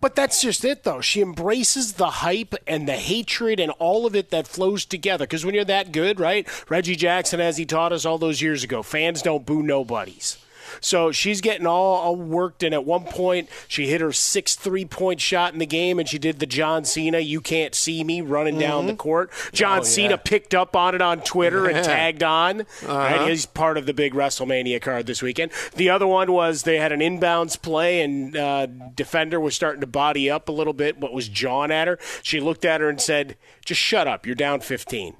[0.00, 1.02] But that's just it, though.
[1.02, 5.26] She embraces the hype and the hatred and all of it that flows together.
[5.26, 6.48] Because when you're that good, right?
[6.70, 10.38] Reggie Jackson, as he taught us all those years ago, fans don't boo nobodies.
[10.80, 14.84] So she's getting all, all worked, and at one point she hit her sixth three
[14.84, 18.20] point shot in the game, and she did the John Cena "You Can't See Me"
[18.20, 19.30] running down the court.
[19.52, 20.16] John Oh, Cena yeah.
[20.16, 21.76] picked up on it on Twitter Yeah.
[21.76, 22.66] and tagged on.
[22.86, 23.28] Right?
[23.28, 25.52] He's part of the big WrestleMania card this weekend.
[25.76, 29.86] The other one was they had an inbounds play, and uh, defender was starting to
[29.86, 31.98] body up a little bit, but was jawing at her.
[32.22, 34.26] She looked at her and said, "Just shut up.
[34.26, 35.16] You're down 15."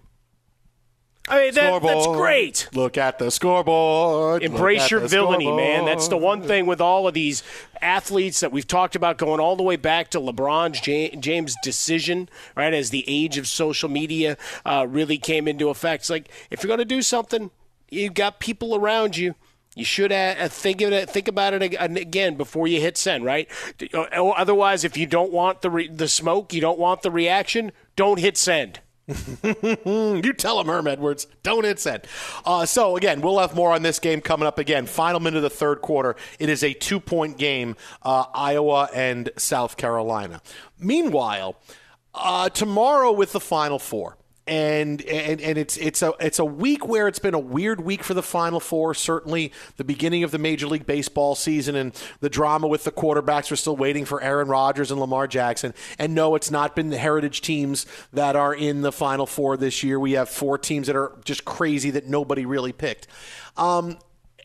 [1.29, 2.69] I mean, that, that's great.
[2.73, 4.43] Look at the scoreboard.
[4.43, 5.85] Embrace your villainy, man.
[5.85, 7.43] That's the one thing with all of these
[7.81, 12.75] athletes that we've talked about going all the way back to LeBron James' decision, right?
[12.75, 16.03] As the age of social media uh, really came into effect.
[16.03, 17.51] It's like, if you're going to do something,
[17.91, 19.35] you've got people around you.
[19.77, 21.09] You should uh, think of it.
[21.09, 23.49] Think about it again before you hit send, right?
[23.95, 27.71] Uh, Otherwise, if you don't want the re- the smoke, you don't want the reaction,
[27.95, 28.81] don't hit send.
[29.85, 31.27] you tell him, Herm Edwards.
[31.43, 32.05] Don't send.
[32.45, 34.87] Uh, so, again, we'll have more on this game coming up again.
[34.87, 36.17] Final minute of the third quarter.
[36.39, 40.41] It is a two point game, uh, Iowa and South Carolina.
[40.79, 41.57] Meanwhile,
[42.15, 44.17] uh, tomorrow with the Final Four.
[44.51, 48.03] And, and and it's it's a it's a week where it's been a weird week
[48.03, 48.95] for the Final Four.
[48.95, 53.49] Certainly, the beginning of the Major League Baseball season and the drama with the quarterbacks.
[53.49, 55.73] We're still waiting for Aaron Rodgers and Lamar Jackson.
[56.01, 59.85] And no, it's not been the heritage teams that are in the Final Four this
[59.85, 60.01] year.
[60.01, 63.07] We have four teams that are just crazy that nobody really picked.
[63.57, 63.99] Um,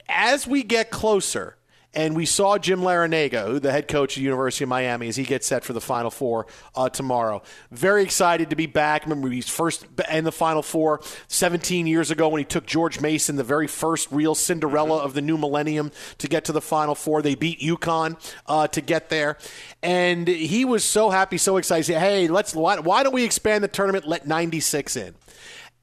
[0.07, 1.57] as we get closer,
[1.95, 5.23] and we saw Jim Larrañaga, the head coach of the University of Miami, as he
[5.23, 7.41] gets set for the Final Four uh, tomorrow.
[7.71, 9.03] Very excited to be back.
[9.03, 13.37] Remember, he's first in the Final Four 17 years ago when he took George Mason,
[13.37, 17.21] the very first real Cinderella of the new millennium, to get to the Final Four.
[17.21, 19.37] They beat UConn uh, to get there,
[19.81, 21.85] and he was so happy, so excited.
[21.85, 24.07] He said, "Hey, let's why, why don't we expand the tournament?
[24.07, 25.15] Let 96 in."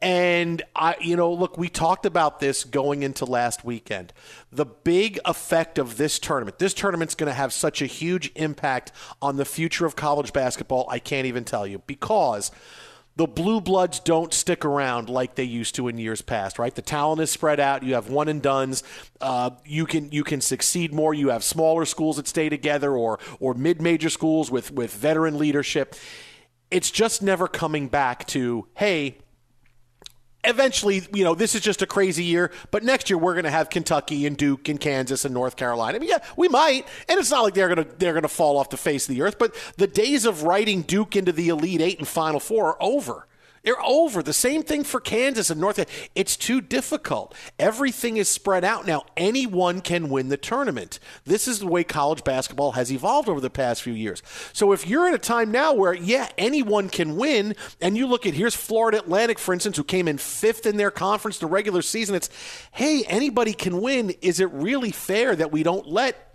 [0.03, 4.13] And I, you know, look, we talked about this going into last weekend.
[4.51, 8.91] The big effect of this tournament, this tournament's going to have such a huge impact
[9.23, 10.89] on the future of college basketball.
[10.91, 12.51] I can't even tell you because
[13.15, 16.75] the blue bloods don't stick around like they used to in years past, right?
[16.75, 17.85] The talent is spread out.
[17.85, 18.83] You have one and duns.
[19.21, 21.15] Uh, you can you can succeed more.
[21.15, 25.39] You have smaller schools that stay together, or or mid major schools with with veteran
[25.39, 25.95] leadership.
[26.73, 29.19] It's just never coming back to hey
[30.45, 33.51] eventually, you know, this is just a crazy year, but next year we're going to
[33.51, 35.97] have Kentucky and Duke and Kansas and North Carolina.
[35.97, 38.29] I mean, yeah, we might, and it's not like they're going to they're going to
[38.29, 41.49] fall off the face of the earth, but the days of writing Duke into the
[41.49, 43.27] Elite 8 and Final 4 are over.
[43.63, 44.23] They're over.
[44.23, 45.85] The same thing for Kansas and North.
[46.15, 47.35] It's too difficult.
[47.59, 49.05] Everything is spread out now.
[49.17, 50.99] Anyone can win the tournament.
[51.25, 54.23] This is the way college basketball has evolved over the past few years.
[54.53, 58.27] So if you're in a time now where, yeah, anyone can win, and you look
[58.27, 61.83] at here's Florida Atlantic, for instance, who came in fifth in their conference the regular
[61.83, 62.31] season, it's,
[62.73, 64.11] hey, anybody can win.
[64.23, 66.32] Is it really fair that we don't let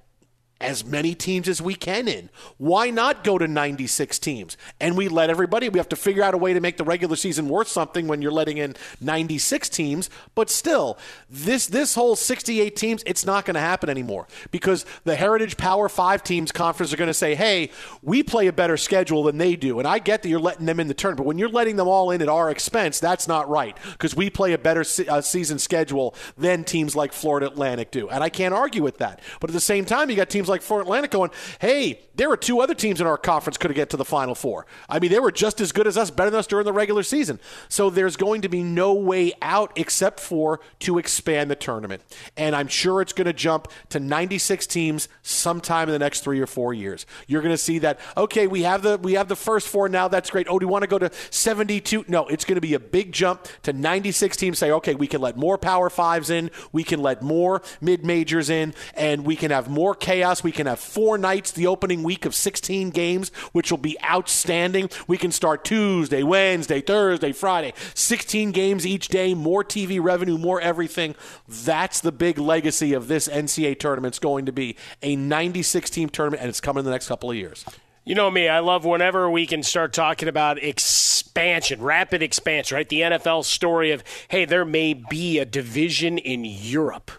[0.60, 2.30] as many teams as we can in.
[2.58, 4.58] Why not go to 96 teams?
[4.80, 7.16] And we let everybody, we have to figure out a way to make the regular
[7.16, 10.98] season worth something when you're letting in 96 teams, but still,
[11.30, 15.90] this this whole 68 teams, it's not going to happen anymore because the Heritage Power
[15.90, 19.56] 5 teams conference are going to say, "Hey, we play a better schedule than they
[19.56, 21.76] do." And I get that you're letting them in the tournament, but when you're letting
[21.76, 25.08] them all in at our expense, that's not right because we play a better se-
[25.08, 28.10] uh, season schedule than teams like Florida Atlantic do.
[28.10, 29.22] And I can't argue with that.
[29.40, 32.38] But at the same time, you got teams like Florida Atlantic going, hey, there were
[32.38, 34.66] two other teams in our conference could have get to the Final Four.
[34.90, 37.04] I mean, they were just as good as us, better than us during the regular
[37.04, 37.40] season.
[37.70, 42.02] So there's going to be no way out except for to expand the tournament.
[42.36, 46.42] And I'm sure it's going to jump to 96 teams sometime in the next three
[46.42, 47.06] or four years.
[47.28, 48.00] You're going to see that.
[48.16, 50.08] Okay, we have the we have the first four now.
[50.08, 50.48] That's great.
[50.50, 52.06] Oh, do you want to go to 72?
[52.08, 54.58] No, it's going to be a big jump to 96 teams.
[54.58, 56.50] Say, okay, we can let more Power Fives in.
[56.72, 60.37] We can let more mid majors in, and we can have more chaos.
[60.44, 64.90] We can have four nights the opening week of 16 games, which will be outstanding.
[65.08, 70.62] We can start Tuesday, Wednesday, Thursday, Friday, 16 games each day, more TV revenue, more
[70.62, 71.16] everything.
[71.48, 74.14] That's the big legacy of this NCAA tournament.
[74.14, 77.30] It's going to be a 96 team tournament, and it's coming in the next couple
[77.30, 77.66] of years.
[78.08, 82.88] You know me, I love whenever we can start talking about expansion, rapid expansion, right?
[82.88, 87.12] The NFL story of, hey, there may be a division in Europe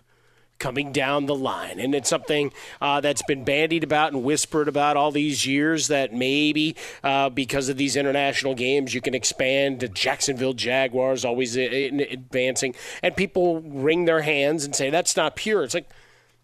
[0.59, 1.79] coming down the line.
[1.79, 6.13] And it's something uh, that's been bandied about and whispered about all these years that
[6.13, 12.75] maybe uh, because of these international games, you can expand to Jacksonville Jaguars, always advancing.
[13.03, 15.63] And people wring their hands and say, that's not pure.
[15.63, 15.89] It's like,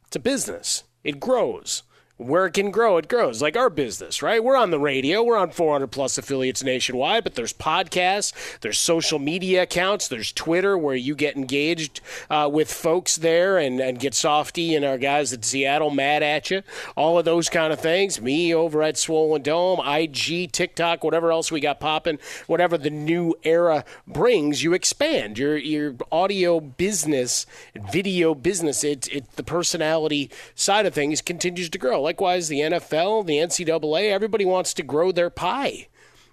[0.07, 1.83] it's a business, it grows
[2.17, 3.43] where it can grow, it grows.
[3.43, 4.43] Like our business, right?
[4.43, 5.23] We're on the radio.
[5.23, 10.79] We're on 400 plus affiliates nationwide, but there's podcasts, there's social media accounts, there's Twitter
[10.79, 12.01] where you get engaged
[12.31, 16.51] uh, with folks there and, and get softy and our guys at Seattle mad at
[16.51, 16.63] you.
[16.97, 18.21] All of those kind of things.
[18.21, 23.35] Me over at Swollen Dome, IG, TikTok, whatever else we got popping, whatever the new
[23.43, 27.45] era brings, you expand your your audio business,
[27.91, 28.85] video business.
[28.85, 34.11] It, it the personality side of things continues to grow Likewise, the NFL, the NCAA,
[34.11, 35.89] everybody wants to grow their pie.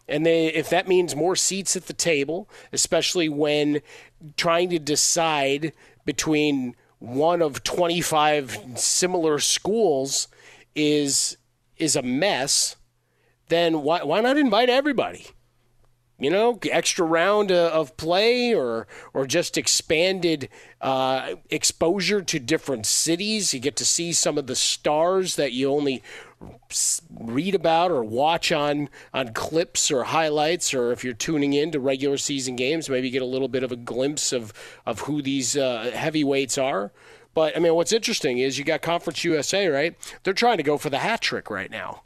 [0.05, 3.79] And they, if that means more seats at the table, especially when
[4.35, 5.71] trying to decide
[6.03, 10.27] between one of 25 similar schools
[10.75, 11.37] is
[11.77, 12.75] is a mess,
[13.47, 15.27] then why, why not invite everybody?
[16.21, 22.85] You know, extra round uh, of play or or just expanded uh, exposure to different
[22.85, 23.55] cities.
[23.55, 26.03] You get to see some of the stars that you only
[27.19, 31.79] read about or watch on on clips or highlights, or if you're tuning in to
[31.79, 34.53] regular season games, maybe get a little bit of a glimpse of
[34.85, 36.91] of who these uh, heavyweights are.
[37.33, 39.95] But I mean, what's interesting is you got Conference USA, right?
[40.21, 42.03] They're trying to go for the hat trick right now.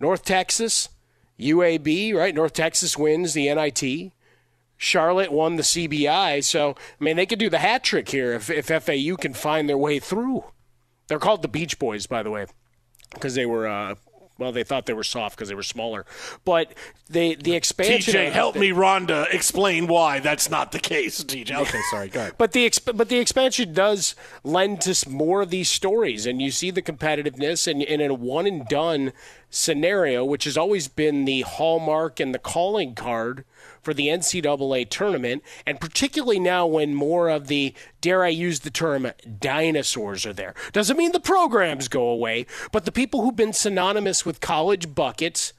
[0.00, 0.88] North Texas,
[1.42, 2.34] UAB, right?
[2.34, 4.12] North Texas wins the NIT.
[4.76, 6.42] Charlotte won the CBI.
[6.42, 9.68] So, I mean, they could do the hat trick here if, if FAU can find
[9.68, 10.44] their way through.
[11.06, 12.46] They're called the Beach Boys, by the way,
[13.12, 13.94] because they were uh,
[14.38, 16.04] well, they thought they were soft because they were smaller.
[16.44, 16.74] But
[17.08, 18.14] they the expansion.
[18.14, 21.22] TJ, help me, Rhonda, explain why that's not the case.
[21.22, 22.32] TJ, okay, sorry, go ahead.
[22.38, 26.50] But the exp- but the expansion does lend to more of these stories, and you
[26.50, 29.12] see the competitiveness, and, and in a one and done
[29.52, 33.44] scenario, which has always been the hallmark and the calling card
[33.82, 38.70] for the NCAA tournament, and particularly now when more of the, dare I use the
[38.70, 39.10] term,
[39.40, 40.54] dinosaurs are there.
[40.72, 45.52] Doesn't mean the programs go away, but the people who've been synonymous with college buckets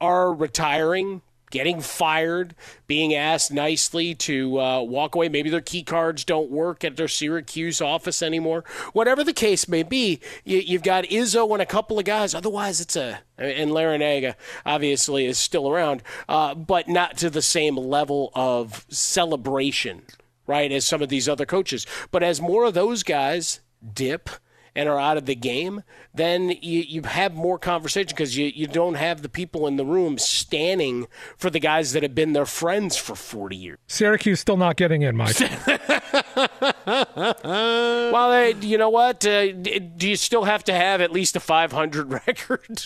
[0.00, 2.54] are retiring, getting fired,
[2.86, 5.28] being asked nicely to uh, walk away.
[5.28, 8.64] Maybe their key cards don't work at their Syracuse office anymore.
[8.92, 12.34] Whatever the case may be, you, have got Izzo and a couple of guys.
[12.34, 17.76] Otherwise, it's a and Larrañaga obviously is still around, uh, but not to the same
[17.76, 20.02] level of celebration,
[20.46, 21.86] right, as some of these other coaches.
[22.10, 23.60] But as more of those guys
[23.94, 24.30] dip
[24.76, 25.82] and are out of the game,
[26.14, 29.84] then you, you have more conversation because you, you don't have the people in the
[29.84, 31.06] room standing
[31.36, 33.78] for the guys that have been their friends for 40 years.
[33.86, 35.36] Syracuse still not getting in, Mike.
[37.44, 39.26] well, uh, you know what?
[39.26, 42.84] Uh, do you still have to have at least a 500 record?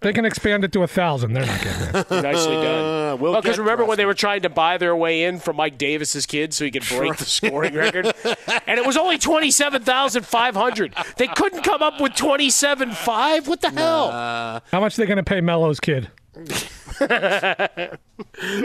[0.00, 1.32] they can expand it to a thousand.
[1.32, 2.10] They're not getting it.
[2.22, 3.12] Nicely done.
[3.12, 5.52] Uh, we'll well, because remember when they were trying to buy their way in for
[5.52, 8.12] Mike Davis's kid so he could break the scoring record,
[8.66, 10.94] and it was only 27,500.
[11.16, 13.48] They couldn't come up with 27.5.
[13.48, 14.10] What the hell?
[14.70, 16.10] How much are they going to pay Melo's kid?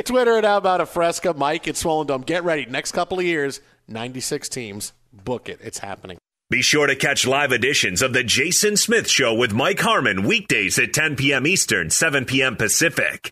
[0.06, 1.34] Twitter it out about a fresca.
[1.34, 2.22] Mike at Swollen Dome.
[2.22, 2.66] Get ready.
[2.66, 4.94] Next couple of years, 96 teams.
[5.12, 5.60] Book it.
[5.62, 6.18] It's happening.
[6.50, 10.78] Be sure to catch live editions of The Jason Smith Show with Mike Harmon weekdays
[10.78, 11.48] at 10 p.m.
[11.48, 12.56] Eastern, 7 p.m.
[12.58, 13.32] Pacific.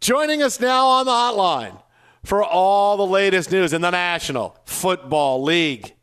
[0.00, 1.82] Joining us now on the hotline
[2.24, 5.94] for all the latest news in the National Football League.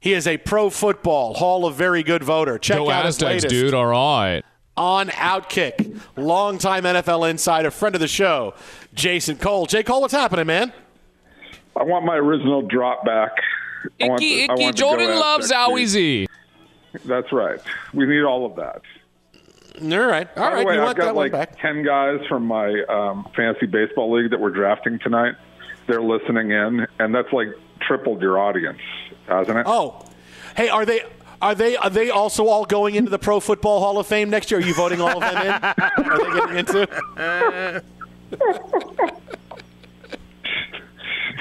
[0.00, 2.58] He is a pro football Hall of Very Good voter.
[2.58, 3.72] Check Go out his latest dude.
[3.72, 4.42] All right.
[4.76, 5.98] on Outkick.
[6.16, 8.52] Longtime NFL insider, friend of the show,
[8.94, 9.64] Jason Cole.
[9.66, 10.72] Jay Cole, what's happening, man?
[11.76, 13.30] I want my original drop back.
[14.00, 14.62] I want Icky, the- I icky.
[14.64, 15.70] want to go Jordan loves Aztecs.
[15.70, 16.26] Owie Z.
[17.06, 17.58] That's right.
[17.94, 18.82] We need all of that.
[19.80, 20.28] All right.
[20.36, 20.58] All By right.
[20.60, 21.58] the way, you I've want got that one like back.
[21.60, 25.34] 10 guys from my um, fantasy baseball league that we're drafting tonight.
[25.86, 27.48] They're listening in, and that's like
[27.80, 28.78] tripled your audience,
[29.26, 29.64] hasn't it?
[29.68, 30.04] Oh,
[30.56, 31.02] hey, are they?
[31.40, 34.50] Are they are they also all going into the Pro Football Hall of Fame next
[34.52, 34.60] year?
[34.60, 35.52] Are you voting all of them in?
[35.52, 37.82] Are they getting into?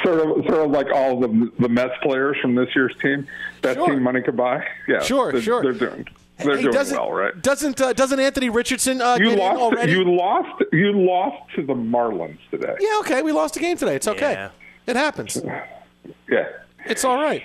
[0.03, 3.27] Sort of, sort of like all the the Mets players from this year's team.
[3.61, 3.87] That Sure.
[3.89, 4.65] team money could buy.
[4.87, 5.61] Yeah, Sure, they're, sure.
[5.61, 6.07] They're doing
[6.43, 7.41] they're Hey, doing doesn't, well, right?
[7.41, 9.59] Doesn't uh, doesn't Anthony Richardson uh, You get in lost.
[9.61, 9.91] already?
[9.93, 10.63] You lost.
[10.71, 12.75] You lost to the Marlins today.
[12.79, 13.21] yeah, okay.
[13.21, 13.95] We lost a game today.
[13.95, 14.49] It's okay.
[14.87, 15.41] It happens.
[16.29, 16.47] Yeah.
[16.85, 17.43] It's all right.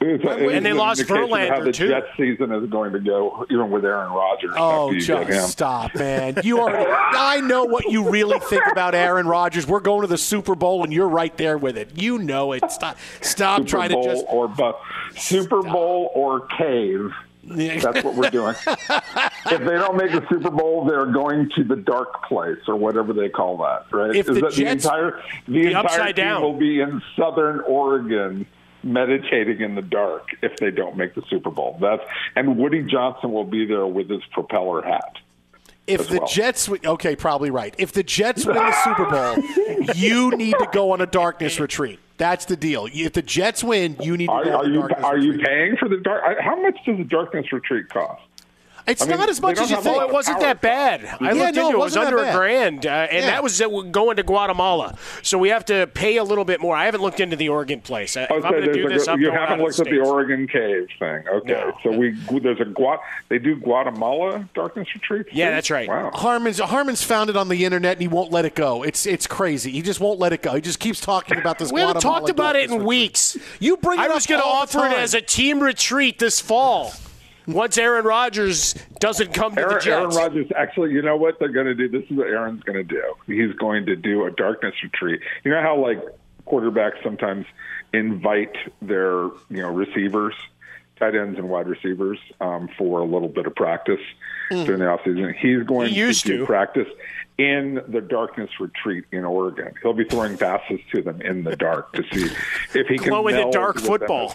[0.00, 1.88] It's a- And they an lost indication of how Verlander, the too.
[1.88, 4.52] Jets season is going to go, even with Aaron Rodgers.
[4.56, 6.36] Oh, after just stop, man.
[6.44, 6.70] You are.
[6.88, 9.66] I know what you really think about Aaron Rodgers.
[9.66, 11.90] We're going to the Super Bowl, and you're right there with it.
[12.00, 12.70] You know it.
[12.70, 12.96] Stop.
[13.22, 14.24] Stop Super trying Bowl to just.
[14.28, 14.72] or bu-
[15.16, 17.10] Super Bowl or cave.
[17.44, 18.54] That's what we're doing.
[18.66, 23.12] if they don't make the Super Bowl, they're going to the dark place or whatever
[23.12, 23.86] they call that.
[23.92, 24.14] Right?
[24.14, 26.42] If Is the that Jets- the entire the, The entire upside team down.
[26.42, 28.46] will be in Southern Oregon
[28.82, 31.78] meditating in the dark if they don't make the Super Bowl.
[31.80, 32.02] That's
[32.36, 35.16] and Woody Johnson will be there with his propeller hat.
[35.86, 36.28] If the well.
[36.28, 37.74] Jets, okay, probably right.
[37.78, 41.98] If the Jets win the Super Bowl, you need to go on a darkness retreat.
[42.18, 42.88] That's the deal.
[42.92, 45.22] If the Jets win, you need to Are, are you are retreat.
[45.24, 46.38] you paying for the dark?
[46.40, 48.20] How much does the darkness retreat cost?
[48.88, 49.96] It's I mean, not as much as you have think.
[49.98, 51.04] Well, it wasn't that bad.
[51.20, 51.74] I Yeah, looked no, into it it.
[51.74, 53.26] It was under a grand, uh, and Yeah.
[53.30, 54.96] that was uh, going to Guatemala.
[55.22, 56.74] So we have to pay a little bit more.
[56.74, 58.16] I haven't looked into the Oregon place.
[58.16, 59.98] If I'm going to do a- this, I'm you haven't out of looked at the
[60.00, 61.22] Oregon cave thing.
[61.28, 61.76] Okay, No.
[61.82, 65.28] so we there's a Gua- they do Guatemala darkness retreats.
[65.32, 65.88] Yeah, that's right.
[65.88, 66.10] Wow.
[66.14, 68.82] Harmon's Harmon's found it on the internet and he won't let it go.
[68.82, 69.70] It's it's crazy.
[69.70, 70.54] He just won't let it go.
[70.54, 71.70] He just keeps talking about this.
[71.78, 72.86] We haven't Guatemala talked about it in retreat.
[72.88, 73.36] weeks.
[73.60, 76.92] You bring it I was going to offer it as a team retreat this fall.
[77.48, 81.48] Once Aaron Rodgers doesn't come to the Aaron, Aaron Rodgers, actually, you know what they're
[81.48, 81.88] going to do?
[81.88, 83.02] This is what Aaron's going to do.
[83.26, 85.20] He's going to do a darkness retreat.
[85.44, 85.98] You know how like
[86.46, 87.46] quarterbacks sometimes
[87.92, 90.34] invite their you know receivers,
[90.98, 94.00] tight ends and wide receivers um, for a little bit of practice
[94.50, 95.34] during the offseason.
[95.34, 96.46] He's going He to do to.
[96.46, 96.88] practice
[97.38, 99.72] in the darkness retreat in Oregon.
[99.80, 102.34] He'll be throwing passes to them in the dark to see
[102.74, 104.34] if he can Glow in the dark football.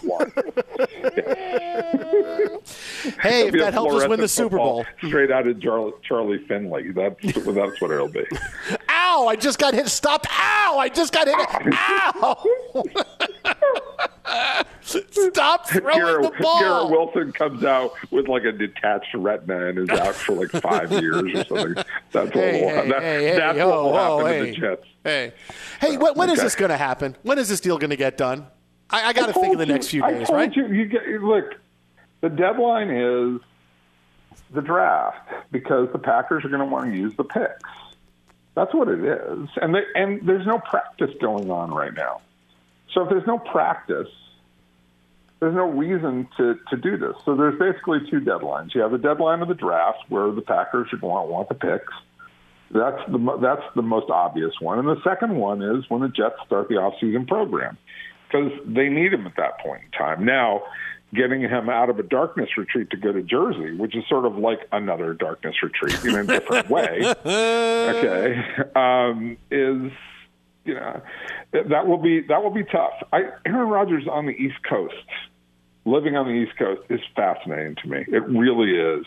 [3.20, 4.84] Hey, if that helps us win the Super Bowl.
[4.98, 6.90] straight out of Charlie, Finley.
[6.92, 8.24] That's that's what it'll be.
[8.88, 9.26] Ow!
[9.28, 9.88] I just got hit.
[9.88, 10.26] Stop!
[10.30, 10.76] Ow!
[10.78, 11.36] I just got hit.
[11.74, 12.84] Ow!
[14.82, 16.60] Stop throwing Garrett, the ball.
[16.60, 20.90] Garrett Wilson comes out with like a detached retina and is out for like five
[21.02, 21.84] years or something.
[22.12, 24.38] That's what will, hey, that, hey, hey, that's what will ho, happen hey.
[24.38, 24.86] to the Jets.
[25.02, 25.32] Hey,
[25.80, 26.46] hey, when, when is Okay.
[26.46, 27.16] this going to happen?
[27.22, 28.46] When is this deal going to get done?
[28.90, 30.54] I, I got to think in the next few days, right?
[30.54, 31.54] You, you get, look,
[32.24, 33.40] the deadline is
[34.54, 37.70] the draft because the Packers are going to want to use the picks.
[38.54, 42.22] That's what it is, and they, and there's no practice going on right now.
[42.94, 44.08] So if there's no practice,
[45.40, 47.14] there's no reason to, to do this.
[47.26, 48.74] So there's basically two deadlines.
[48.74, 51.56] You have the deadline of the draft where the Packers are going to want the
[51.56, 51.92] picks.
[52.70, 56.36] That's the that's the most obvious one, and the second one is when the Jets
[56.46, 57.76] start the offseason program
[58.34, 60.24] because they need him at that point in time.
[60.24, 60.62] Now,
[61.14, 64.36] getting him out of a darkness retreat to go to Jersey, which is sort of
[64.36, 68.42] like another darkness retreat in a different way, okay,
[68.74, 69.92] um, is
[70.64, 71.00] you know
[71.52, 72.94] that will be that will be tough.
[73.12, 74.94] I, Aaron Rodgers on the East Coast,
[75.84, 78.04] living on the East Coast, is fascinating to me.
[78.08, 79.06] It really is.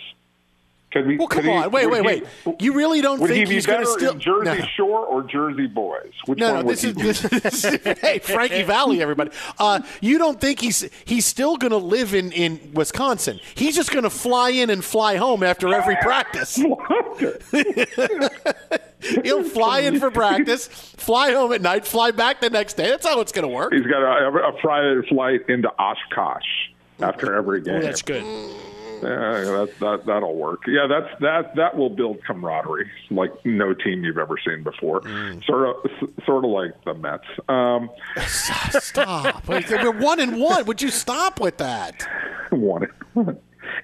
[1.06, 1.72] We, Well, come he- on.
[1.72, 2.62] Wait, would wait, he- wait.
[2.62, 4.66] You really don't think he he's going to still Jersey No.
[4.76, 6.12] Shore or Jersey Boys?
[6.26, 7.24] Which No, one no, this is, this
[7.66, 9.32] is hey Frankie Valli, everybody.
[9.60, 13.40] Uh, you don't think he's he's still going to live in in Wisconsin?
[13.56, 16.56] He's just going to fly in and fly home after every practice.
[19.24, 22.90] He'll fly in for practice, fly home at night, fly back the next day.
[22.90, 23.72] That's how it's going to work.
[23.74, 26.44] He's got a, a Friday flight into Oshkosh
[27.00, 27.80] after every game.
[27.82, 28.24] That's good.
[29.02, 30.62] Yeah, that, that that'll work.
[30.68, 35.02] Yeah, that's that that will build camaraderie like no team you've ever seen before.
[35.02, 35.44] Mm.
[35.46, 35.92] Sort of
[36.26, 37.26] sort of like the Mets.
[37.48, 37.90] Um,
[38.80, 39.48] Stop.
[39.48, 40.66] We're one and one.
[40.66, 42.08] Would you stop with that?
[42.52, 42.88] one.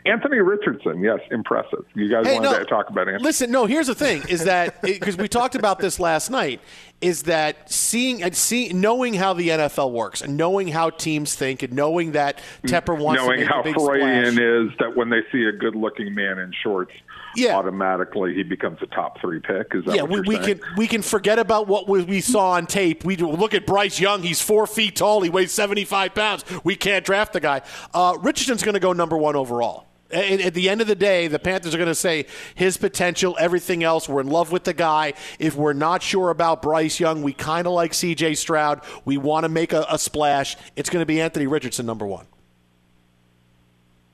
[0.05, 1.85] Anthony Richardson, yes, impressive.
[1.95, 3.23] You guys Hey, wanted no, to talk about Anthony?
[3.23, 3.65] Listen, no.
[3.65, 6.61] Here's the thing: is that because we talked about this last night,
[7.01, 11.63] is that seeing and seeing, knowing how the NFL works, and knowing how teams think,
[11.63, 14.39] and knowing that Tepper wants Knowing to make how a big Freudian splash.
[14.39, 16.91] is that when they see a good-looking man in shorts,
[17.35, 17.55] Yeah.
[17.55, 19.73] automatically he becomes a top three pick.
[19.73, 22.21] Is that Yeah, what we, you're we can we can forget about what we, we
[22.21, 23.03] saw on tape.
[23.03, 26.45] We do- look at Bryce Young; he's four feet tall, he weighs seventy five pounds.
[26.63, 27.61] We can't draft the guy.
[27.93, 29.87] Uh, Richardson's going to go number one overall.
[30.11, 33.35] At, at the end of the day, the Panthers are going to say his potential,
[33.39, 34.07] everything else.
[34.07, 35.13] We're in love with the guy.
[35.39, 38.35] If we're not sure about Bryce Young, we kind of like C.J.
[38.35, 38.81] Stroud.
[39.05, 40.55] We want to make a, a splash.
[40.75, 42.27] It's going to be Anthony Richardson number one.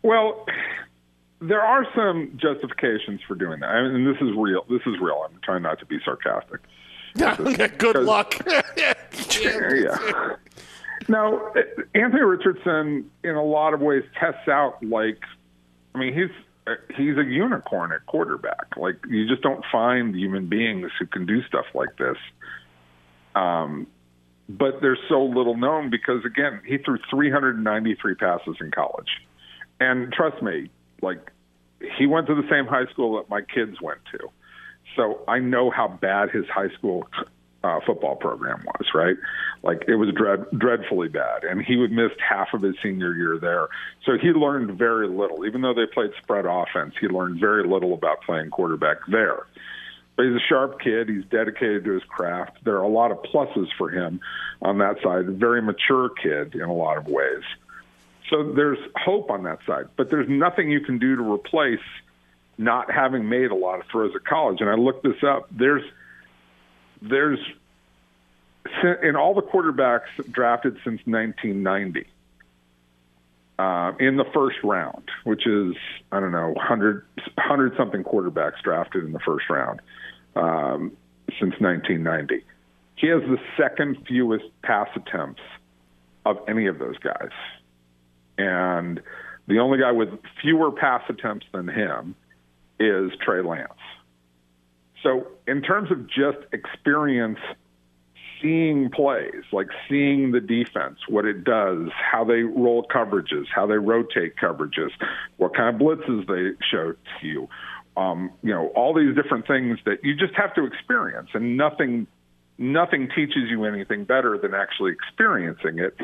[0.01, 0.45] Well,
[1.41, 3.69] there are some justifications for doing that.
[3.69, 4.65] I mean, this is real.
[4.69, 5.25] This is real.
[5.25, 6.61] I'm trying not to be sarcastic.
[7.77, 8.35] Good luck.
[9.41, 10.35] yeah.
[11.07, 11.53] Now,
[11.95, 15.19] Anthony Richardson, in a lot of ways, tests out like,
[15.95, 16.29] I mean, he's
[16.95, 18.77] he's a unicorn at quarterback.
[18.77, 22.17] Like, you just don't find human beings who can do stuff like this.
[23.33, 23.87] Um,
[24.47, 29.09] but they're so little known because, again, he threw 393 passes in college,
[29.79, 30.69] and trust me,
[31.01, 31.31] like,
[31.97, 34.29] he went to the same high school that my kids went to.
[34.95, 37.07] So I know how bad his high school
[37.63, 39.15] uh, football program was, right?
[39.63, 43.37] Like it was dread, dreadfully bad, and he would missed half of his senior year
[43.39, 43.67] there.
[44.05, 45.45] So he learned very little.
[45.45, 49.45] Even though they played spread offense, he learned very little about playing quarterback there.
[50.15, 51.09] But he's a sharp kid.
[51.09, 52.63] He's dedicated to his craft.
[52.63, 54.19] There are a lot of pluses for him
[54.61, 55.29] on that side.
[55.29, 57.43] Very mature kid in a lot of ways.
[58.29, 61.79] So there's hope on that side, but there's nothing you can do to replace
[62.57, 64.61] not having made a lot of throws at college.
[64.61, 65.47] And I looked this up.
[65.51, 65.83] There's
[67.01, 67.39] there's
[69.01, 72.05] in all the quarterbacks drafted since 1990
[73.57, 75.75] uh, in the first round, which is
[76.11, 77.05] I don't know 100
[77.35, 79.81] 100 something quarterbacks drafted in the first round
[80.35, 80.91] um,
[81.39, 82.43] since 1990.
[82.95, 85.41] He has the second fewest pass attempts
[86.25, 87.31] of any of those guys,
[88.39, 89.01] and
[89.47, 90.09] the only guy with
[90.41, 92.15] fewer pass attempts than him
[92.79, 93.73] is Trey Lance.
[95.03, 97.39] So, in terms of just experience
[98.41, 103.77] seeing plays, like seeing the defense, what it does, how they roll coverages, how they
[103.77, 104.91] rotate coverages,
[105.37, 107.49] what kind of blitzes they show to you,
[107.97, 112.07] um, you know, all these different things that you just have to experience, and nothing,
[112.57, 115.97] nothing teaches you anything better than actually experiencing it.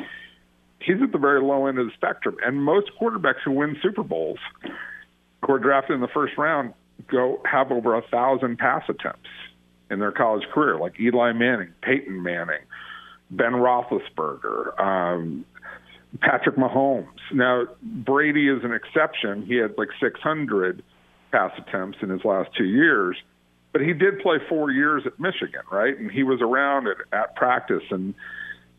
[0.86, 4.04] He's at the very low end of the spectrum, and most quarterbacks who win Super
[4.04, 6.74] Bowls, who are drafted in the first round,
[7.08, 9.30] go have over a thousand pass attempts
[9.90, 12.62] in their college career, like Eli Manning, Peyton Manning,
[13.32, 15.46] Ben Roethlisberger, um,
[16.22, 17.08] Patrick Mahomes.
[17.34, 19.46] Now Brady is an exception.
[19.46, 20.84] He had like 600
[21.32, 23.18] pass attempts in his last two years,
[23.72, 25.98] but he did play four years at Michigan, right?
[25.98, 28.14] And he was around at, at practice, and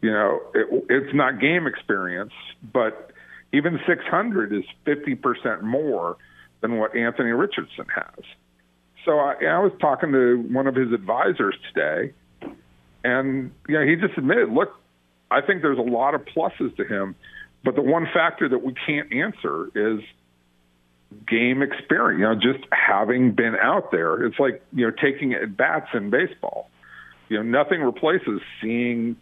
[0.07, 2.33] you know it, it's not game experience,
[2.73, 3.11] but
[3.53, 6.17] even 600 is 50% more
[6.61, 8.25] than what Anthony Richardson has.
[9.05, 12.13] So I, I was talking to one of his advisors today,
[13.03, 14.71] and you know, he just admitted, look,
[15.31, 17.17] I think there's a lot of pluses to him,
[17.65, 20.01] but the one factor that we can't answer is
[21.27, 22.21] game experience.
[22.21, 24.25] You know, just having been out there.
[24.25, 26.71] It's like you know taking at bats in baseball.
[27.29, 29.17] You know, nothing replaces seeing,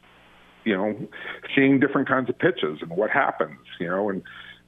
[0.65, 1.09] you know,
[1.55, 3.59] seeing different kinds of pitches and what happens.
[3.79, 4.23] You know, and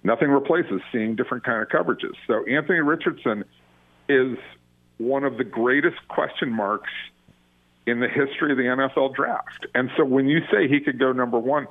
[0.05, 2.15] nothing replaces seeing different kind of coverages.
[2.27, 3.45] So Anthony Richardson
[4.09, 4.39] is
[4.99, 6.91] one of the greatest question marks
[7.87, 9.67] in the history of the NFL draft.
[9.75, 11.69] And so when you say he could go number one,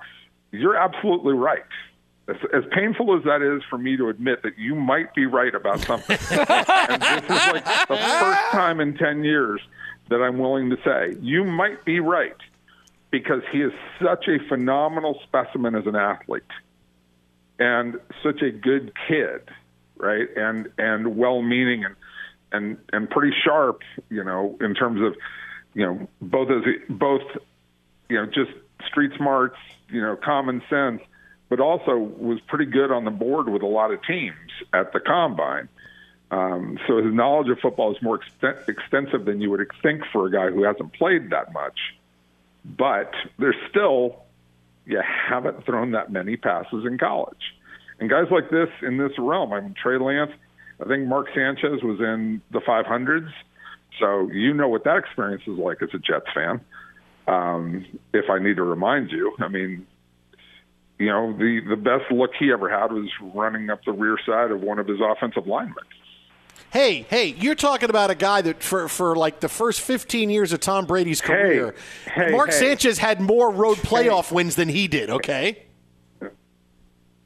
[0.51, 1.63] you're absolutely right.
[2.28, 5.53] As, as painful as that is for me to admit that you might be right
[5.53, 9.61] about something, and this is like the first time in 10 years
[10.09, 12.36] that I'm willing to say, you might be right
[13.12, 16.43] because he is such a phenomenal specimen as an athlete
[17.60, 19.49] and such a good kid,
[19.97, 20.28] right?
[20.36, 21.95] And and well-meaning and
[22.51, 25.16] and and pretty sharp, you know, in terms of
[25.74, 27.22] you know both as both
[28.10, 28.51] you know just
[28.88, 29.58] street smarts,
[29.89, 31.01] you know, common sense,
[31.49, 34.99] but also was pretty good on the board with a lot of teams at the
[34.99, 35.70] combine.
[36.32, 40.26] Um, so his knowledge of football is more exten- extensive than you would think for
[40.26, 41.78] a guy who hasn't played that much.
[42.66, 44.24] But there's still
[44.86, 47.53] you haven't thrown that many passes in college.
[47.99, 50.32] And guys like this in this realm, I mean Trey Lance,
[50.82, 53.32] I think Mark Sanchez was in the 500s,
[53.99, 56.61] so you know what that experience is like as a Jets fan.
[57.28, 59.88] Um, if I need to remind you, I mean,
[60.99, 64.51] you know, the the best look he ever had was running up the rear side
[64.51, 65.84] of one of his offensive linemen.
[66.76, 70.51] Hey, hey, you're talking about a guy that for for like the first 15 years
[70.51, 71.73] of Tom Brady's career,
[72.13, 72.59] hey, Mark hey.
[72.76, 75.63] Sanchez had more road playoff wins than he did, okay?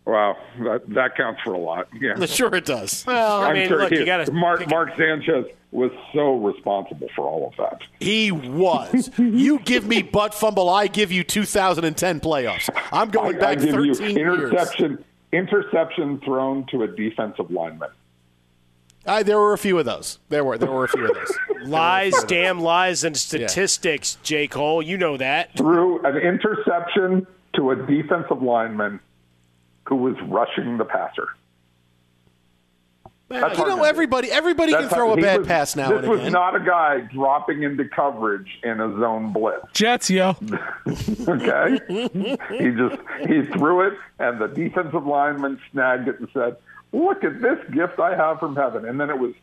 [0.05, 1.87] Wow, that that counts for a lot.
[1.99, 3.03] Yeah, Sure it does.
[3.07, 4.31] Well, I I'm mean, sure look, you got to.
[4.31, 7.81] Mark Mark Sanchez was so responsible for all of that.
[7.99, 9.09] He was.
[9.17, 12.69] you give me butt fumble, I give you 2010 playoffs.
[12.91, 14.15] I'm going I, I back give 13 you years.
[14.15, 17.89] interception interception thrown to a defensive lineman.
[19.09, 20.19] I, there were a few of those.
[20.29, 21.37] There were there were a few of those.
[21.67, 24.47] Lies, damn lies, and statistics, J.
[24.47, 24.81] Cole.
[24.81, 25.55] You know that.
[25.57, 28.99] Through an interception to a defensive lineman
[29.87, 31.27] who was rushing the passer.
[33.29, 36.19] Well, you know, to everybody everybody can throw a bad was- pass now This was
[36.21, 36.31] again.
[36.31, 39.65] not a guy dropping into coverage in a zone blitz.
[39.73, 40.35] Jets, yo.
[41.27, 41.79] Okay,
[42.49, 46.55] he just he threw it, and the defensive lineman snagged it and said,
[46.91, 49.33] "Look at this gift I have from heaven." And then it was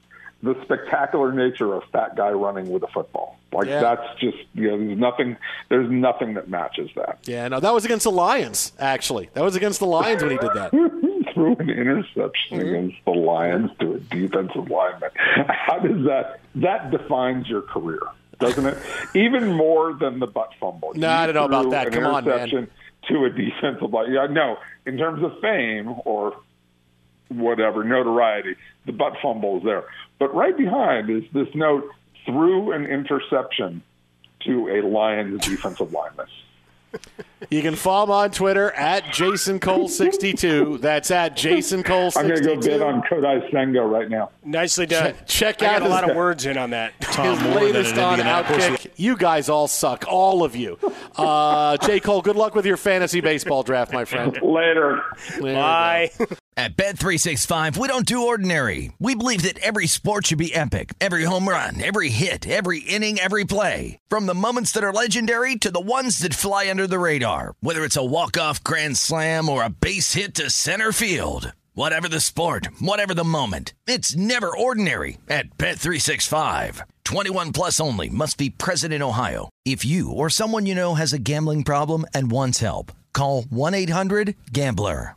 [0.43, 3.39] the spectacular nature of fat guy running with a football.
[3.53, 3.81] Like Yeah.
[3.81, 5.37] that's just you know, there's nothing
[5.69, 7.19] there's nothing that matches that.
[7.25, 8.73] yeah, no, that was against the Lions.
[8.79, 10.73] Actually, that was against the Lions when he did that.
[11.37, 12.69] threw an interception mm-hmm.
[12.69, 15.11] against the Lions to a defensive lineman.
[15.49, 18.01] How does that that defines your career,
[18.41, 18.79] doesn't it?
[19.15, 20.93] Even more than the butt fumble.
[20.95, 21.93] No, I don't know about that.
[21.93, 22.69] Come on, man.
[23.09, 24.13] To a defensive line.
[24.13, 26.37] Yeah, no, in terms of fame or
[27.29, 29.85] whatever notoriety, the butt fumble is there.
[30.19, 31.89] But right behind is this note
[32.25, 33.83] through an interception
[34.41, 36.27] to a Lions defensive lineman.
[37.51, 40.81] You can follow him on Twitter at Jason Cole62.
[40.81, 42.17] That's at Jason Cole62.
[42.17, 44.31] I'm going to go bid on Kodai Senga right now.
[44.43, 45.13] Nicely done.
[45.27, 46.93] Check, check I out got a lot of words in on that.
[47.05, 48.91] his latest on Outkick.
[48.97, 50.79] You guys all suck, all of you.
[51.17, 51.99] Uh, J.
[51.99, 54.39] Cole, good luck with your fantasy baseball draft, my friend.
[54.43, 55.03] Later.
[55.41, 56.11] Bye.
[56.59, 58.93] At Bet365, we don't do ordinary.
[58.99, 60.93] We believe that every sport should be epic.
[61.01, 63.99] Every home run, every hit, every inning, every play.
[64.11, 67.55] From the moments that are legendary to the ones that fly under the radar.
[67.61, 71.53] Whether it's a walk-off grand slam or a base hit to center field.
[71.73, 73.73] Whatever the sport, whatever the moment.
[73.87, 76.83] It's never ordinary at Bet365.
[77.07, 79.49] 21 plus only must be present in Ohio.
[79.65, 85.17] If you or someone you know has a gambling problem and wants help, call 1-800-GAMBLER.